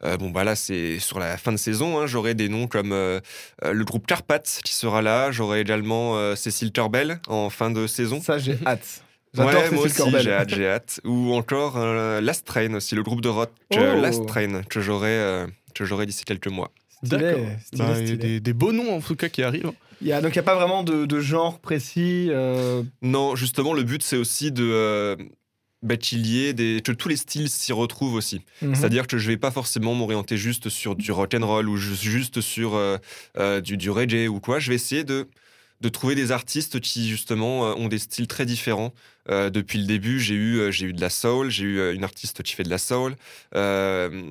euh, 0.04 0.16
bon, 0.18 0.30
bah 0.30 0.44
là, 0.44 0.54
c'est 0.54 0.98
sur 0.98 1.18
la 1.18 1.38
fin 1.38 1.50
de 1.50 1.56
saison. 1.56 1.98
hein, 1.98 2.06
j'aurai 2.06 2.34
des 2.34 2.48
noms 2.50 2.66
comme 2.66 2.92
euh, 2.92 3.20
le 3.64 3.84
groupe 3.84 4.06
Carpath 4.06 4.60
qui 4.64 4.74
sera 4.74 5.00
là. 5.00 5.30
J'aurai 5.32 5.60
également 5.60 6.16
euh, 6.18 6.34
Cécile 6.36 6.72
Corbel 6.72 7.20
en 7.26 7.48
fin 7.48 7.70
de 7.70 7.86
saison. 7.86 8.20
Ça, 8.20 8.36
j'ai 8.38 8.58
hâte. 8.66 9.02
J'adore 9.32 9.62
Ouais, 9.62 9.70
moi 9.70 9.84
aussi, 9.84 10.02
j'ai 10.20 10.32
hâte, 10.32 10.50
j'ai 10.50 10.68
hâte. 10.68 11.00
Ou 11.04 11.32
encore 11.32 11.78
Last 12.20 12.44
Train 12.46 12.74
aussi, 12.74 12.94
le 12.94 13.02
groupe 13.02 13.22
de 13.22 13.30
rock 13.30 13.50
Oh. 13.74 13.78
Last 13.78 14.26
Train 14.26 14.62
que 14.64 14.82
j'aurai 14.82 15.46
que 15.74 15.86
j'aurai 15.86 16.04
d'ici 16.04 16.24
quelques 16.26 16.48
mois. 16.48 16.70
Stylé, 17.04 17.18
D'accord. 17.22 17.46
stylé, 17.64 17.78
Bah, 17.84 17.92
il 17.94 17.98
y 18.00 18.02
a 18.02 18.06
stylé. 18.06 18.16
des, 18.18 18.40
des 18.40 18.52
beaux 18.52 18.72
noms 18.72 18.94
en 18.96 19.00
tout 19.00 19.16
cas 19.16 19.28
qui 19.28 19.42
arrivent. 19.42 19.66
hein. 19.66 19.74
Il 20.00 20.08
y 20.08 20.12
a, 20.12 20.20
donc 20.20 20.30
il 20.34 20.38
n'y 20.38 20.40
a 20.40 20.44
pas 20.44 20.54
vraiment 20.56 20.82
de, 20.82 21.04
de 21.06 21.20
genre 21.20 21.60
précis. 21.60 22.26
euh, 22.30 22.82
Non, 23.02 23.36
justement, 23.36 23.72
le 23.72 23.82
but, 23.84 24.02
c'est 24.02 24.16
aussi 24.16 24.50
de. 24.52 24.64
euh, 24.68 25.16
bah, 25.82 25.96
qu'il 25.96 26.26
y 26.26 26.44
ait 26.46 26.52
des, 26.52 26.80
que 26.84 26.92
tous 26.92 27.08
les 27.08 27.16
styles 27.16 27.48
s'y 27.48 27.72
retrouvent 27.72 28.14
aussi. 28.14 28.40
mhm. 28.62 28.74
C'est-à-dire 28.74 29.06
que 29.08 29.18
je 29.18 29.26
vais 29.28 29.36
pas 29.36 29.50
forcément 29.50 29.94
m'orienter 29.94 30.36
juste 30.36 30.68
sur 30.68 30.94
du 30.94 31.10
rock 31.10 31.34
and 31.34 31.44
roll 31.46 31.68
ou 31.68 31.76
ju- 31.76 31.96
juste 31.96 32.40
sur 32.40 32.74
euh, 32.76 32.98
euh, 33.36 33.60
du, 33.60 33.76
du 33.76 33.90
reggae 33.90 34.28
ou 34.28 34.38
quoi. 34.38 34.60
Je 34.60 34.68
vais 34.70 34.76
essayer 34.76 35.02
de, 35.02 35.28
de 35.82 35.88
trouver 35.88 36.14
des 36.14 36.30
artistes 36.32 36.80
qui 36.80 37.08
justement 37.10 37.66
euh, 37.66 37.74
ont 37.74 37.88
des 37.88 37.98
styles 37.98 38.28
très 38.28 38.46
différents. 38.46 38.94
Euh, 39.28 39.50
depuis 39.50 39.78
le 39.78 39.86
début, 39.86 40.18
j'ai 40.20 40.34
eu, 40.34 40.58
euh, 40.58 40.70
j'ai 40.70 40.86
eu 40.86 40.92
de 40.92 41.00
la 41.00 41.10
soul, 41.10 41.50
j'ai 41.50 41.64
eu 41.64 41.94
une 41.94 42.02
artiste 42.04 42.42
qui 42.42 42.54
fait 42.54 42.62
de 42.62 42.70
la 42.70 42.78
soul, 42.78 43.14
euh, 43.54 44.22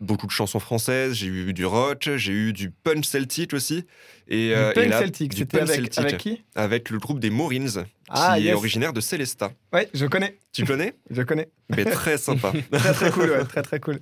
beaucoup 0.00 0.26
de 0.26 0.30
chansons 0.32 0.60
françaises, 0.60 1.14
j'ai 1.14 1.26
eu 1.26 1.52
du 1.52 1.64
rock, 1.66 2.08
j'ai 2.16 2.32
eu 2.32 2.52
du 2.52 2.70
punch 2.70 3.04
celtique 3.06 3.52
aussi. 3.54 3.84
Et, 4.28 4.48
Du 4.48 4.54
euh, 4.54 4.70
et 4.70 4.74
punk 4.74 4.88
là, 4.88 4.98
celtique, 5.00 5.32
c'était 5.34 5.58
punk 5.58 5.68
avec, 5.70 5.80
celtique, 5.94 5.98
avec 5.98 6.16
qui? 6.18 6.42
avec 6.54 6.90
le 6.90 6.98
groupe 6.98 7.20
des 7.20 7.30
Moorings, 7.30 7.84
Ah, 8.08 8.36
qui 8.38 8.48
est 8.48 8.52
originaire 8.54 8.92
de 8.94 9.00
Célestat. 9.00 9.52
Ouais, 9.72 9.88
je 9.92 10.06
connais. 10.06 10.38
Tu 10.52 10.64
connais? 10.64 10.94
Je 11.10 11.22
connais. 11.22 11.48
Mais 11.74 11.84
très 11.84 12.16
sympa. 12.18 12.52
Très 12.72 12.92
très 12.94 13.10
cool, 13.10 13.30
ouais, 13.30 13.44
très 13.44 13.62
très 13.62 13.80
cool. 13.80 14.00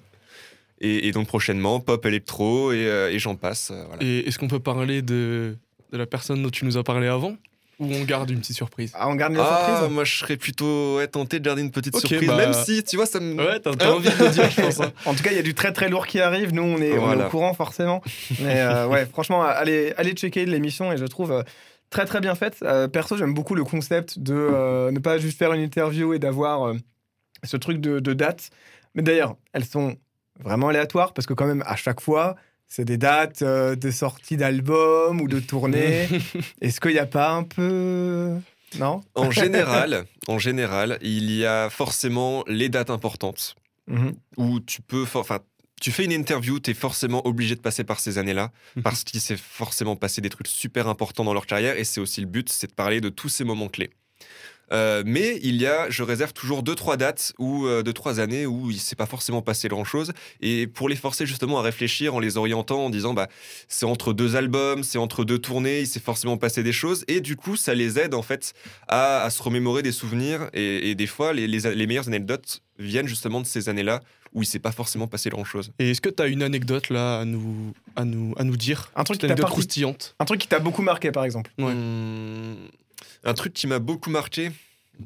Et, 0.80 1.08
et 1.08 1.12
donc 1.12 1.26
prochainement, 1.28 1.78
pop 1.80 2.04
électro 2.06 2.72
et, 2.72 2.84
et 3.10 3.18
j'en 3.18 3.34
passe. 3.36 3.70
voilà. 3.70 4.02
Et 4.02 4.26
est-ce 4.28 4.38
qu'on 4.38 4.48
peut 4.48 4.58
parler 4.60 5.00
de, 5.02 5.56
de 5.92 5.98
la 5.98 6.06
personne 6.06 6.42
dont 6.42 6.50
tu 6.50 6.64
nous 6.64 6.76
as 6.78 6.82
parlé 6.82 7.06
avant 7.06 7.36
Ou 7.78 7.92
on 7.92 8.04
garde 8.04 8.30
une 8.30 8.40
petite 8.40 8.56
surprise 8.56 8.92
Ah, 8.94 9.08
on 9.08 9.14
garde 9.14 9.34
les 9.34 9.40
Ah, 9.40 9.66
surprises 9.76 9.90
moi 9.94 10.04
je 10.04 10.16
serais 10.16 10.36
plutôt 10.36 10.96
ouais, 10.96 11.06
tenté 11.06 11.38
de 11.38 11.44
garder 11.44 11.62
une 11.62 11.70
petite 11.70 11.96
surprise, 11.96 12.28
bah- 12.28 12.36
même 12.36 12.52
si 12.52 12.82
tu 12.84 12.96
vois, 12.96 13.06
ça 13.06 13.20
me. 13.20 13.34
Ouais, 13.36 13.60
t'as 13.60 13.70
envie 13.90 14.08
de 14.08 14.24
le 14.24 14.30
dire, 14.30 14.50
je 14.50 14.60
pense. 14.62 14.80
hein. 14.80 14.92
En 15.04 15.14
tout 15.14 15.22
cas, 15.22 15.30
il 15.30 15.36
y 15.36 15.40
a 15.40 15.42
du 15.42 15.54
très 15.54 15.72
très 15.72 15.88
lourd 15.88 16.06
qui 16.06 16.20
arrive. 16.20 16.52
Nous, 16.54 16.62
on 16.62 16.78
est, 16.78 16.92
on 16.92 16.94
est 16.94 16.98
Voilà. 16.98 17.26
au 17.26 17.30
courant 17.30 17.54
forcément. 17.54 18.02
Mais 18.40 18.60
euh, 18.60 18.86
ouais, 18.88 19.06
franchement, 19.06 19.42
allez, 19.42 19.92
allez 19.96 20.12
checker 20.12 20.46
l'émission 20.46 20.92
et 20.92 20.96
je 20.96 21.04
trouve 21.06 21.32
euh, 21.32 21.42
très 21.90 22.04
très 22.06 22.20
bien 22.20 22.34
faite. 22.34 22.56
Euh, 22.62 22.88
perso, 22.88 23.16
j'aime 23.16 23.34
beaucoup 23.34 23.54
le 23.54 23.64
concept 23.64 24.18
de 24.18 24.34
euh, 24.34 24.90
ne 24.90 24.98
pas 24.98 25.18
juste 25.18 25.38
faire 25.38 25.52
une 25.52 25.60
interview 25.62 26.14
et 26.14 26.18
d'avoir 26.18 26.68
euh, 26.68 26.74
ce 27.44 27.56
truc 27.56 27.80
de, 27.80 27.98
de 28.00 28.12
date. 28.14 28.50
Mais 28.94 29.02
d'ailleurs, 29.02 29.36
elles 29.52 29.64
sont 29.66 29.96
vraiment 30.42 30.68
aléatoires 30.68 31.12
parce 31.12 31.26
que 31.26 31.34
quand 31.34 31.46
même, 31.46 31.62
à 31.66 31.76
chaque 31.76 32.00
fois, 32.00 32.36
C'est 32.74 32.86
des 32.86 32.96
dates 32.96 33.42
euh, 33.42 33.76
de 33.76 33.90
sortie 33.90 34.38
d'albums 34.38 35.20
ou 35.20 35.28
de 35.28 35.40
tournées. 35.40 36.08
Est-ce 36.62 36.80
qu'il 36.80 36.92
n'y 36.92 36.98
a 36.98 37.04
pas 37.04 37.32
un 37.32 37.42
peu. 37.42 38.34
Non? 38.78 39.02
En 39.14 39.30
général, 39.30 40.06
en 40.26 40.38
général, 40.38 40.96
il 41.02 41.30
y 41.30 41.44
a 41.44 41.68
forcément 41.68 42.44
les 42.46 42.70
dates 42.70 42.88
importantes 42.88 43.56
Mhm. 43.88 44.12
où 44.38 44.60
tu 44.60 44.80
peux, 44.80 45.04
for- 45.04 45.20
enfin, 45.20 45.40
tu 45.82 45.90
fais 45.90 46.04
une 46.06 46.12
interview, 46.12 46.60
tu 46.60 46.70
es 46.70 46.74
forcément 46.74 47.26
obligé 47.26 47.56
de 47.56 47.60
passer 47.60 47.84
par 47.84 48.00
ces 48.00 48.16
années-là 48.16 48.52
Mhm. 48.76 48.82
parce 48.84 49.04
qu'il 49.04 49.20
s'est 49.20 49.36
forcément 49.36 49.96
passé 49.96 50.22
des 50.22 50.30
trucs 50.30 50.46
super 50.48 50.86
importants 50.88 51.24
dans 51.24 51.34
leur 51.34 51.44
carrière 51.46 51.76
et 51.76 51.84
c'est 51.84 52.00
aussi 52.00 52.20
le 52.22 52.26
but, 52.26 52.48
c'est 52.50 52.68
de 52.68 52.72
parler 52.74 53.02
de 53.02 53.10
tous 53.10 53.28
ces 53.28 53.44
moments 53.44 53.68
clés. 53.68 53.90
Euh, 54.72 55.02
mais 55.04 55.38
il 55.42 55.56
y 55.60 55.66
a, 55.66 55.90
je 55.90 56.02
réserve 56.02 56.32
toujours 56.32 56.62
deux 56.62 56.74
trois 56.74 56.96
dates 56.96 57.34
ou 57.38 57.66
euh, 57.66 57.82
deux 57.82 57.92
trois 57.92 58.20
années 58.20 58.46
où 58.46 58.70
il 58.70 58.78
s'est 58.78 58.96
pas 58.96 59.04
forcément 59.06 59.42
passé 59.42 59.68
grand 59.68 59.84
chose 59.84 60.12
et 60.40 60.66
pour 60.66 60.88
les 60.88 60.96
forcer 60.96 61.26
justement 61.26 61.58
à 61.58 61.62
réfléchir 61.62 62.14
en 62.14 62.20
les 62.20 62.38
orientant 62.38 62.86
en 62.86 62.88
disant 62.90 63.12
bah 63.12 63.28
c'est 63.68 63.84
entre 63.84 64.14
deux 64.14 64.34
albums, 64.36 64.82
c'est 64.82 64.96
entre 64.98 65.24
deux 65.24 65.38
tournées, 65.38 65.80
il 65.80 65.86
s'est 65.86 66.00
forcément 66.00 66.38
passé 66.38 66.62
des 66.62 66.72
choses 66.72 67.04
et 67.06 67.20
du 67.20 67.36
coup 67.36 67.56
ça 67.56 67.74
les 67.74 67.98
aide 67.98 68.14
en 68.14 68.22
fait 68.22 68.54
à, 68.88 69.22
à 69.22 69.28
se 69.30 69.42
remémorer 69.42 69.82
des 69.82 69.92
souvenirs 69.92 70.48
et, 70.54 70.90
et 70.90 70.94
des 70.94 71.06
fois 71.06 71.34
les, 71.34 71.46
les- 71.46 71.74
les 71.74 71.86
meilleures 71.86 72.08
anecdotes 72.08 72.60
viennent 72.78 73.08
justement 73.08 73.40
de 73.42 73.46
ces 73.46 73.68
années-là 73.68 74.00
où 74.32 74.42
il 74.42 74.46
s'est 74.46 74.58
pas 74.58 74.72
forcément 74.72 75.06
passé 75.06 75.28
grand 75.28 75.44
chose. 75.44 75.72
Et 75.78 75.90
est-ce 75.90 76.00
que 76.00 76.08
tu 76.08 76.22
as 76.22 76.26
une 76.28 76.42
anecdote 76.42 76.88
là 76.88 77.18
à 77.20 77.24
nous, 77.26 77.74
à 77.96 78.06
nous, 78.06 78.32
à 78.38 78.44
nous 78.44 78.56
dire? 78.56 78.90
Un 78.96 79.04
truc 79.04 79.18
qui 79.20 79.26
t'a 79.26 79.34
croustillante. 79.34 80.14
Un 80.18 80.24
truc 80.24 80.40
qui 80.40 80.48
t'a 80.48 80.58
beaucoup 80.58 80.80
marqué, 80.80 81.12
par 81.12 81.24
exemple. 81.26 81.50
Ouais. 81.58 81.66
Hum, 81.66 82.56
un 83.24 83.34
truc 83.34 83.52
qui 83.52 83.66
m'a 83.66 83.78
beaucoup 83.78 84.10
marqué. 84.10 84.50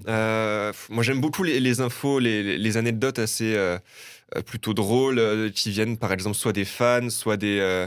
euh, 0.08 0.72
moi, 0.88 1.02
j'aime 1.02 1.20
beaucoup 1.20 1.42
les, 1.42 1.80
infos, 1.80 2.18
les, 2.18 2.76
anecdotes 2.76 3.18
assez 3.18 3.54
euh, 3.54 3.78
euh, 4.36 4.42
plutôt 4.42 4.74
drôles 4.74 5.50
qui 5.54 5.70
viennent, 5.70 5.96
par 5.96 6.12
exemple, 6.12 6.36
soit 6.36 6.52
des 6.52 6.64
fans, 6.64 7.10
soit 7.10 7.36
des, 7.36 7.86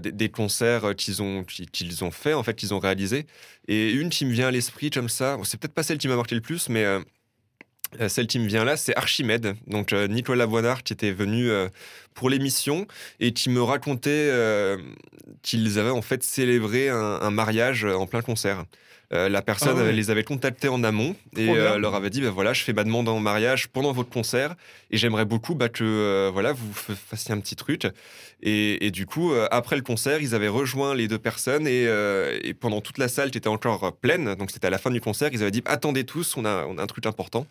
des, 0.00 0.28
concerts 0.28 0.94
qu'ils 0.96 1.22
ont, 1.22 1.44
qui- 1.44 1.66
qu'ils 1.66 2.04
ont 2.04 2.10
fait, 2.10 2.34
en 2.34 2.42
fait, 2.42 2.54
qu'ils 2.54 2.74
ont 2.74 2.78
réalisé. 2.78 3.26
Et 3.68 3.92
une 3.92 4.10
qui 4.10 4.26
me 4.26 4.32
vient 4.32 4.48
à 4.48 4.50
l'esprit 4.50 4.90
comme 4.90 5.08
ça, 5.08 5.38
c'est 5.44 5.58
peut-être 5.58 5.74
pas 5.74 5.82
celle 5.82 5.98
qui 5.98 6.08
m'a 6.08 6.16
marqué 6.16 6.34
le 6.34 6.40
plus, 6.40 6.68
mais 6.68 6.84
celle 8.08 8.26
qui 8.26 8.38
me 8.38 8.46
vient 8.46 8.64
là, 8.64 8.76
c'est 8.76 8.94
Archimède, 8.96 9.56
donc 9.66 9.92
Nicolas 9.92 10.46
Voinard 10.46 10.82
qui 10.82 10.92
était 10.92 11.12
venu 11.12 11.50
pour 12.14 12.28
l'émission 12.30 12.86
et 13.20 13.32
qui 13.32 13.48
me 13.50 13.62
racontait 13.62 14.30
qu'ils 15.42 15.78
avaient 15.78 15.90
en 15.90 16.02
fait 16.02 16.22
célébré 16.22 16.88
un 16.88 17.30
mariage 17.30 17.84
en 17.84 18.06
plein 18.06 18.22
concert. 18.22 18.64
Euh, 19.12 19.28
la 19.28 19.42
personne 19.42 19.76
Ah 19.76 19.82
ouais. 19.82 19.92
les 19.92 20.10
avait 20.12 20.22
contactés 20.22 20.68
en 20.68 20.84
amont 20.84 21.16
et 21.36 21.46
Trop 21.46 21.56
euh, 21.56 21.78
leur 21.78 21.96
avait 21.96 22.10
dit 22.10 22.20
bah, 22.20 22.30
voilà 22.30 22.52
je 22.52 22.62
fais 22.62 22.72
ma 22.72 22.84
demande 22.84 23.08
en 23.08 23.18
mariage 23.18 23.66
pendant 23.66 23.90
votre 23.90 24.08
concert 24.08 24.54
et 24.92 24.98
j'aimerais 24.98 25.24
beaucoup 25.24 25.56
bah, 25.56 25.68
que 25.68 25.82
euh, 25.82 26.30
voilà 26.32 26.52
vous 26.52 26.72
fassiez 26.72 27.34
un 27.34 27.40
petit 27.40 27.56
truc 27.56 27.88
et, 28.42 28.86
et 28.86 28.92
du 28.92 29.06
coup 29.06 29.32
euh, 29.32 29.48
après 29.50 29.74
le 29.74 29.82
concert 29.82 30.22
ils 30.22 30.32
avaient 30.36 30.46
rejoint 30.46 30.94
les 30.94 31.08
deux 31.08 31.18
personnes 31.18 31.66
et, 31.66 31.86
euh, 31.88 32.38
et 32.44 32.54
pendant 32.54 32.80
toute 32.80 32.98
la 32.98 33.08
salle 33.08 33.32
qui 33.32 33.38
était 33.38 33.48
encore 33.48 33.96
pleine 33.96 34.36
donc 34.36 34.52
c'était 34.52 34.68
à 34.68 34.70
la 34.70 34.78
fin 34.78 34.90
du 34.92 35.00
concert 35.00 35.30
ils 35.32 35.42
avaient 35.42 35.50
dit 35.50 35.62
attendez 35.66 36.04
tous 36.04 36.36
on 36.36 36.44
a, 36.44 36.64
on 36.66 36.78
a 36.78 36.82
un 36.84 36.86
truc 36.86 37.04
important 37.06 37.48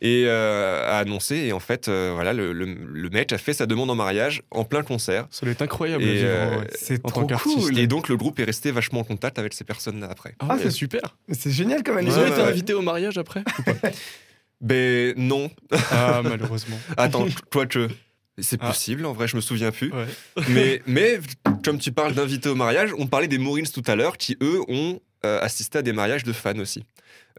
et 0.00 0.24
euh, 0.26 0.84
à 0.88 0.98
annoncer 0.98 1.34
et 1.36 1.52
en 1.52 1.58
fait 1.60 1.88
euh, 1.88 2.12
voilà 2.14 2.32
le, 2.32 2.52
le- 2.52 2.64
le 2.80 3.10
mec 3.10 3.32
a 3.32 3.38
fait 3.38 3.54
sa 3.54 3.66
demande 3.66 3.90
en 3.90 3.96
mariage 3.96 4.42
en 4.52 4.62
plein 4.62 4.82
concert 4.84 5.26
Ça 5.30 5.44
doit 5.46 5.52
être 5.52 5.62
incroyable. 5.62 6.04
Et, 6.04 6.22
euh. 6.22 6.62
C'est 6.78 7.04
En 7.04 7.08
trop 7.08 7.26
cool. 7.26 7.76
et 7.76 7.88
donc 7.88 8.08
le 8.08 8.16
groupe 8.16 8.38
est 8.38 8.44
resté 8.44 8.70
vachement 8.70 9.00
en 9.00 9.04
contact 9.04 9.40
avec 9.40 9.52
ces 9.52 9.64
personnes 9.64 9.98
là 10.00 10.08
après 10.08 10.34
Ah, 10.38 10.46
Ah, 10.50 10.54
ouais, 10.54 10.62
c'est- 10.62 10.70
super. 10.70 10.91
C'est 11.32 11.50
génial 11.50 11.82
comme 11.82 11.96
Ils 12.00 12.10
anecdote. 12.12 12.24
ont 12.30 12.32
été 12.32 12.40
invités 12.42 12.74
au 12.74 12.82
mariage 12.82 13.18
après 13.18 13.42
ben 14.60 15.14
non 15.16 15.50
Ah, 15.90 16.20
malheureusement. 16.22 16.78
attends 16.96 17.26
toi 17.50 17.66
que 17.66 17.88
c'est 18.38 18.58
Ah. 18.62 18.68
possible 18.68 19.04
en 19.06 19.12
vrai 19.12 19.28
je 19.28 19.36
me 19.36 19.40
souviens 19.40 19.70
plus 19.72 19.92
Ouais. 19.92 20.06
mais, 20.48 20.82
mais 20.86 21.20
comme 21.64 21.78
tu 21.78 21.92
parles 21.92 22.14
d'invités 22.14 22.48
au 22.48 22.54
mariage, 22.54 22.90
on 22.98 23.06
parlait 23.06 23.28
des 23.28 23.38
Moorings 23.38 23.70
tout 23.70 23.82
à 23.86 23.96
l'heure, 23.96 24.16
qui 24.16 24.36
eux 24.42 24.60
ont 24.68 25.00
euh, 25.24 25.40
assisté 25.40 25.78
à 25.78 25.82
des 25.82 25.92
mariages 25.92 26.24
de 26.24 26.32
fans 26.32 26.58
aussi. 26.58 26.84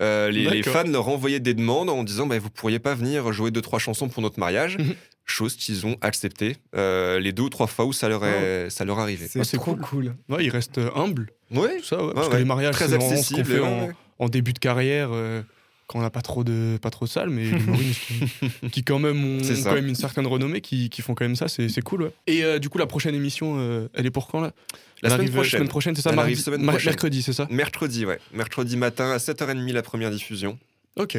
Euh, 0.01 0.31
les, 0.31 0.63
fans 0.63 0.83
leur 0.87 1.07
envoyaient 1.07 1.39
des 1.39 1.53
demandes 1.53 1.89
en 1.89 2.03
disant 2.03 2.25
bah, 2.25 2.39
vous 2.39 2.49
pourriez 2.49 2.79
pas 2.79 2.95
venir 2.95 3.31
jouer 3.31 3.51
deux 3.51 3.61
trois 3.61 3.79
chansons 3.79 4.09
pour 4.09 4.21
notre 4.23 4.39
mariage. 4.39 4.77
Chose 5.25 5.55
qu'ils 5.55 5.85
ont 5.85 5.95
accepté 6.01 6.57
euh, 6.75 7.19
les 7.19 7.31
deux 7.31 7.43
ou 7.43 7.49
trois 7.49 7.67
fois 7.67 7.85
où 7.85 7.93
ça 7.93 8.09
leur 8.09 8.25
est, 8.25 8.69
ça 8.69 8.83
leur 8.85 8.99
arrivait. 8.99 9.27
C'est 9.27 9.39
Ah, 9.39 9.43
c'est 9.43 9.57
trop 9.57 9.75
cool. 9.75 9.81
cool. 9.85 10.15
Ouais, 10.29 10.43
ils 10.45 10.49
restent 10.49 10.77
euh, 10.79 10.89
humbles, 10.95 11.29
Ouais, 11.51 11.77
tout 11.77 11.85
ça. 11.85 12.03
ouais, 12.03 12.13
parce 12.13 12.25
Ouais, 12.27 12.31
que 12.31 12.33
ouais. 12.35 12.39
les 12.41 12.45
mariages, 12.45 12.75
très 12.75 12.85
c'est 12.87 12.97
vraiment 12.97 13.09
ce 13.09 13.13
qu'on 13.13 13.19
accessible. 13.39 13.45
fait 13.45 13.59
ouais, 13.59 13.67
en, 13.67 13.87
ouais. 13.87 13.93
en 14.19 14.29
début 14.29 14.53
de 14.53 14.59
carrière. 14.59 15.09
euh, 15.13 15.41
quand 15.87 15.99
on 15.99 16.01
n'a 16.01 16.09
pas 16.09 16.21
trop 16.21 16.45
de 16.45 16.77
pas 16.81 16.89
trop 16.89 17.05
de 17.05 17.09
salles, 17.09 17.29
mais 17.29 17.43
les 17.43 17.59
qui, 17.59 18.69
qui 18.71 18.83
quand 18.85 18.99
même 18.99 19.23
ont, 19.23 19.39
quand 19.63 19.73
même 19.73 19.85
une 19.87 19.95
certaine 19.95 20.25
renommée, 20.25 20.61
qui, 20.61 20.89
qui 20.89 21.01
font 21.01 21.13
quand 21.13 21.25
même 21.25 21.35
ça, 21.35 21.49
c'est 21.49 21.67
c'est 21.67 21.81
cool. 21.81 22.03
ouais. 22.03 22.11
Et 22.25 22.43
euh, 22.43 22.57
du 22.57 22.69
coup, 22.69 22.77
la 22.77 22.87
prochaine 22.87 23.13
émission, 23.13 23.55
euh, 23.59 23.89
elle 23.93 24.05
est 24.05 24.09
pour 24.11 24.27
quand 24.27 24.39
là? 24.39 24.53
La 25.01 25.09
semaine 25.09 25.19
arrive, 25.21 25.33
prochaine. 25.33 25.57
semaine 25.59 25.67
prochaine, 25.69 25.95
c'est 25.95 26.01
ça 26.01 26.13
mardi- 26.13 26.37
semaine 26.37 26.63
prochaine. 26.65 26.85
Mercredi, 26.91 27.21
c'est 27.21 27.33
ça? 27.33 27.47
Mercredi, 27.51 28.05
ouais. 28.05 28.17
Mercredi 28.33 28.77
matin 28.77 29.11
à 29.11 29.17
7h30 29.17 29.73
la 29.73 29.81
première 29.83 30.09
diffusion. 30.09 30.57
Ok. 30.95 31.17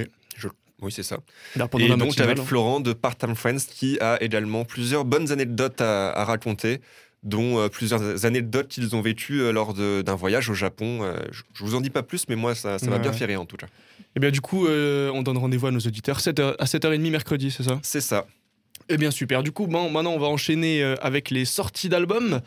Oui, 0.84 0.92
c'est 0.92 1.02
ça. 1.02 1.16
Là, 1.56 1.68
Et 1.78 1.88
donc 1.88 1.98
matinale, 1.98 2.28
avec 2.28 2.38
hein. 2.38 2.44
Florent 2.44 2.78
de 2.80 2.92
Part-Time 2.92 3.34
Friends 3.34 3.56
qui 3.68 3.98
a 4.00 4.22
également 4.22 4.64
plusieurs 4.64 5.04
bonnes 5.04 5.32
anecdotes 5.32 5.80
à, 5.80 6.10
à 6.10 6.24
raconter, 6.24 6.80
dont 7.22 7.58
euh, 7.58 7.68
plusieurs 7.68 8.26
anecdotes 8.26 8.68
qu'ils 8.68 8.94
ont 8.94 9.00
vécues 9.00 9.40
euh, 9.40 9.50
lors 9.50 9.72
d'un 9.74 10.14
voyage 10.14 10.50
au 10.50 10.54
Japon. 10.54 11.00
Euh, 11.02 11.16
je, 11.32 11.42
je 11.54 11.64
vous 11.64 11.74
en 11.74 11.80
dis 11.80 11.88
pas 11.90 12.02
plus, 12.02 12.26
mais 12.28 12.36
moi 12.36 12.54
ça, 12.54 12.78
ça 12.78 12.86
m'a 12.86 12.96
Ouais. 12.96 13.02
bien 13.02 13.12
fait 13.14 13.24
rire 13.24 13.40
en 13.40 13.46
tout 13.46 13.56
cas. 13.56 13.66
Et 14.14 14.20
bien 14.20 14.30
du 14.30 14.40
coup, 14.42 14.66
euh, 14.66 15.10
on 15.14 15.22
donne 15.22 15.38
rendez-vous 15.38 15.66
à 15.66 15.70
nos 15.70 15.80
auditeurs 15.80 16.20
7h 16.20 16.54
à 16.58 16.64
7h30 16.66 17.10
mercredi, 17.10 17.50
c'est 17.50 17.62
ça? 17.64 17.80
C'est 17.82 18.02
ça. 18.02 18.26
Eh 18.90 18.98
bien 18.98 19.10
super, 19.10 19.42
du 19.42 19.50
coup 19.52 19.66
maintenant 19.66 20.10
on 20.12 20.18
va 20.18 20.26
enchaîner 20.26 20.82
avec 21.00 21.30
les 21.30 21.46
sorties 21.46 21.88
d'albums. 21.88 22.42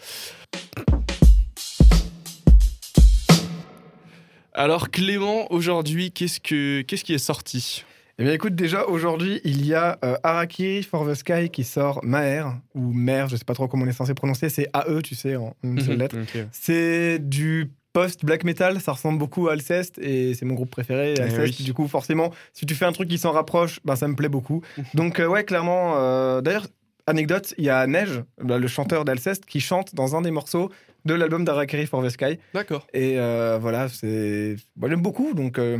Alors 4.53 4.89
Clément, 4.89 5.51
aujourd'hui, 5.51 6.11
qu'est-ce, 6.11 6.39
que, 6.39 6.81
qu'est-ce 6.81 7.03
qui 7.03 7.13
est 7.13 7.17
sorti? 7.19 7.83
Eh 8.19 8.23
bien, 8.23 8.33
écoute, 8.33 8.55
déjà, 8.55 8.87
aujourd'hui, 8.87 9.41
il 9.43 9.63
y 9.63 9.75
a 9.75 9.99
euh, 10.03 10.15
Harakiri 10.23 10.81
for 10.81 11.07
the 11.07 11.13
Sky 11.13 11.49
qui 11.51 11.63
sort 11.63 11.99
Maer, 12.03 12.45
ou 12.73 12.91
Mer, 12.91 13.27
je 13.29 13.35
sais 13.35 13.45
pas 13.45 13.53
trop 13.53 13.67
comment 13.67 13.85
on 13.85 13.87
est 13.87 13.91
censé 13.91 14.15
prononcer, 14.15 14.49
c'est 14.49 14.67
AE, 14.73 15.01
tu 15.03 15.13
sais, 15.13 15.35
en 15.35 15.55
une 15.63 15.79
seule 15.79 15.97
lettre. 15.99 16.17
Ok. 16.19 16.45
C'est 16.51 17.19
du 17.19 17.69
post-black 17.93 18.43
metal, 18.43 18.81
ça 18.81 18.93
ressemble 18.93 19.19
beaucoup 19.19 19.49
à 19.49 19.51
Alceste, 19.53 19.99
et 19.99 20.33
c'est 20.33 20.45
mon 20.45 20.55
groupe 20.55 20.71
préféré, 20.71 21.13
Eh 21.15 21.21
Alceste. 21.21 21.59
oui. 21.59 21.63
Du 21.65 21.75
coup, 21.75 21.87
forcément, 21.87 22.31
si 22.53 22.65
tu 22.65 22.73
fais 22.73 22.85
un 22.85 22.91
truc 22.91 23.07
qui 23.07 23.19
s'en 23.19 23.31
rapproche, 23.31 23.79
ben, 23.85 23.95
ça 23.95 24.07
me 24.07 24.15
plaît 24.15 24.29
beaucoup. 24.29 24.63
Donc, 24.95 25.19
euh, 25.19 25.27
ouais, 25.27 25.43
clairement, 25.43 25.93
euh, 25.97 26.41
d'ailleurs, 26.41 26.65
anecdote, 27.05 27.53
il 27.59 27.65
y 27.65 27.69
a 27.69 27.85
Neige, 27.85 28.23
bah, 28.41 28.57
le 28.57 28.67
chanteur 28.67 29.05
d'Alceste, 29.05 29.45
qui 29.45 29.59
chante 29.59 29.93
dans 29.93 30.15
un 30.15 30.21
des 30.21 30.31
morceaux 30.31 30.71
de 31.05 31.13
l'album 31.13 31.45
d'Harakiri 31.45 31.85
for 31.85 32.03
the 32.03 32.09
Sky. 32.09 32.39
D'accord. 32.55 32.87
Et 32.95 33.19
euh, 33.19 33.59
voilà, 33.61 33.89
c'est. 33.89 34.55
Moi, 34.75 34.89
j'aime 34.89 35.01
beaucoup, 35.03 35.33
donc 35.35 35.57
euh, 35.59 35.77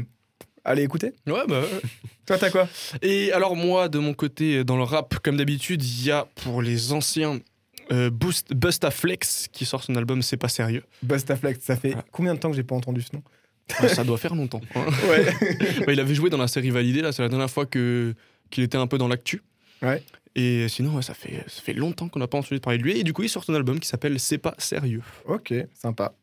allez 0.68 0.84
écouter? 0.84 1.14
Ouais, 1.26 1.42
bah. 1.48 1.62
Toi, 2.28 2.38
t'as 2.38 2.50
quoi? 2.52 2.68
Et 3.02 3.32
alors 3.32 3.56
moi, 3.56 3.90
de 3.90 4.00
mon 4.00 4.14
côté, 4.14 4.64
dans 4.64 4.78
le 4.78 4.84
rap, 4.84 5.18
comme 5.24 5.38
d'habitude, 5.38 5.84
il 5.84 6.06
y 6.06 6.12
a 6.12 6.28
pour 6.44 6.62
les 6.62 6.92
anciens 6.94 7.40
euh, 7.92 8.10
Boost- 8.10 8.54
Busta 8.54 8.92
Flex 8.92 9.48
qui 9.52 9.66
sort 9.66 9.82
son 9.84 9.96
album 9.96 10.22
C'est 10.22 10.38
pas 10.38 10.50
sérieux. 10.50 10.84
Bustaflex, 11.04 11.64
ça 11.64 11.76
fait 11.78 11.94
Ah. 11.98 12.04
combien 12.12 12.34
de 12.36 12.40
temps 12.40 12.50
que 12.50 12.56
j'ai 12.56 12.64
pas 12.64 12.76
entendu 12.76 13.02
ce 13.02 13.16
nom? 13.16 13.24
Ouais, 13.82 13.88
ça 13.90 14.04
doit 14.04 14.18
faire 14.18 14.36
longtemps. 14.36 14.62
hein. 14.76 14.86
Ouais. 15.10 15.26
Bah, 15.86 15.94
il 15.94 16.00
avait 16.00 16.16
joué 16.16 16.30
dans 16.30 16.38
la 16.38 16.48
série 16.48 16.70
Validée, 16.70 17.02
là, 17.02 17.12
c'est 17.12 17.22
la 17.22 17.30
dernière 17.30 17.50
fois 17.50 17.66
que 17.66 18.14
qu'il 18.50 18.64
était 18.64 18.78
un 18.78 18.88
peu 18.88 18.98
dans 18.98 19.08
l'actu. 19.08 19.42
Ouais. 19.82 20.02
Et 20.36 20.68
sinon, 20.70 20.96
ouais, 20.96 21.02
ça, 21.02 21.14
fait, 21.14 21.44
ça 21.48 21.62
fait 21.62 21.74
longtemps 21.74 22.10
qu'on 22.10 22.20
n'a 22.20 22.28
pas 22.28 22.38
entendu 22.38 22.60
parler 22.62 22.78
de 22.78 22.84
lui. 22.84 22.98
Et 23.00 23.04
du 23.04 23.12
coup, 23.14 23.24
il 23.24 23.30
sort 23.30 23.44
son 23.44 23.54
album 23.56 23.80
qui 23.80 23.88
s'appelle 23.88 24.20
C'est 24.20 24.38
pas 24.38 24.54
sérieux. 24.58 25.02
ok, 25.26 25.54
sympa. 25.74 26.14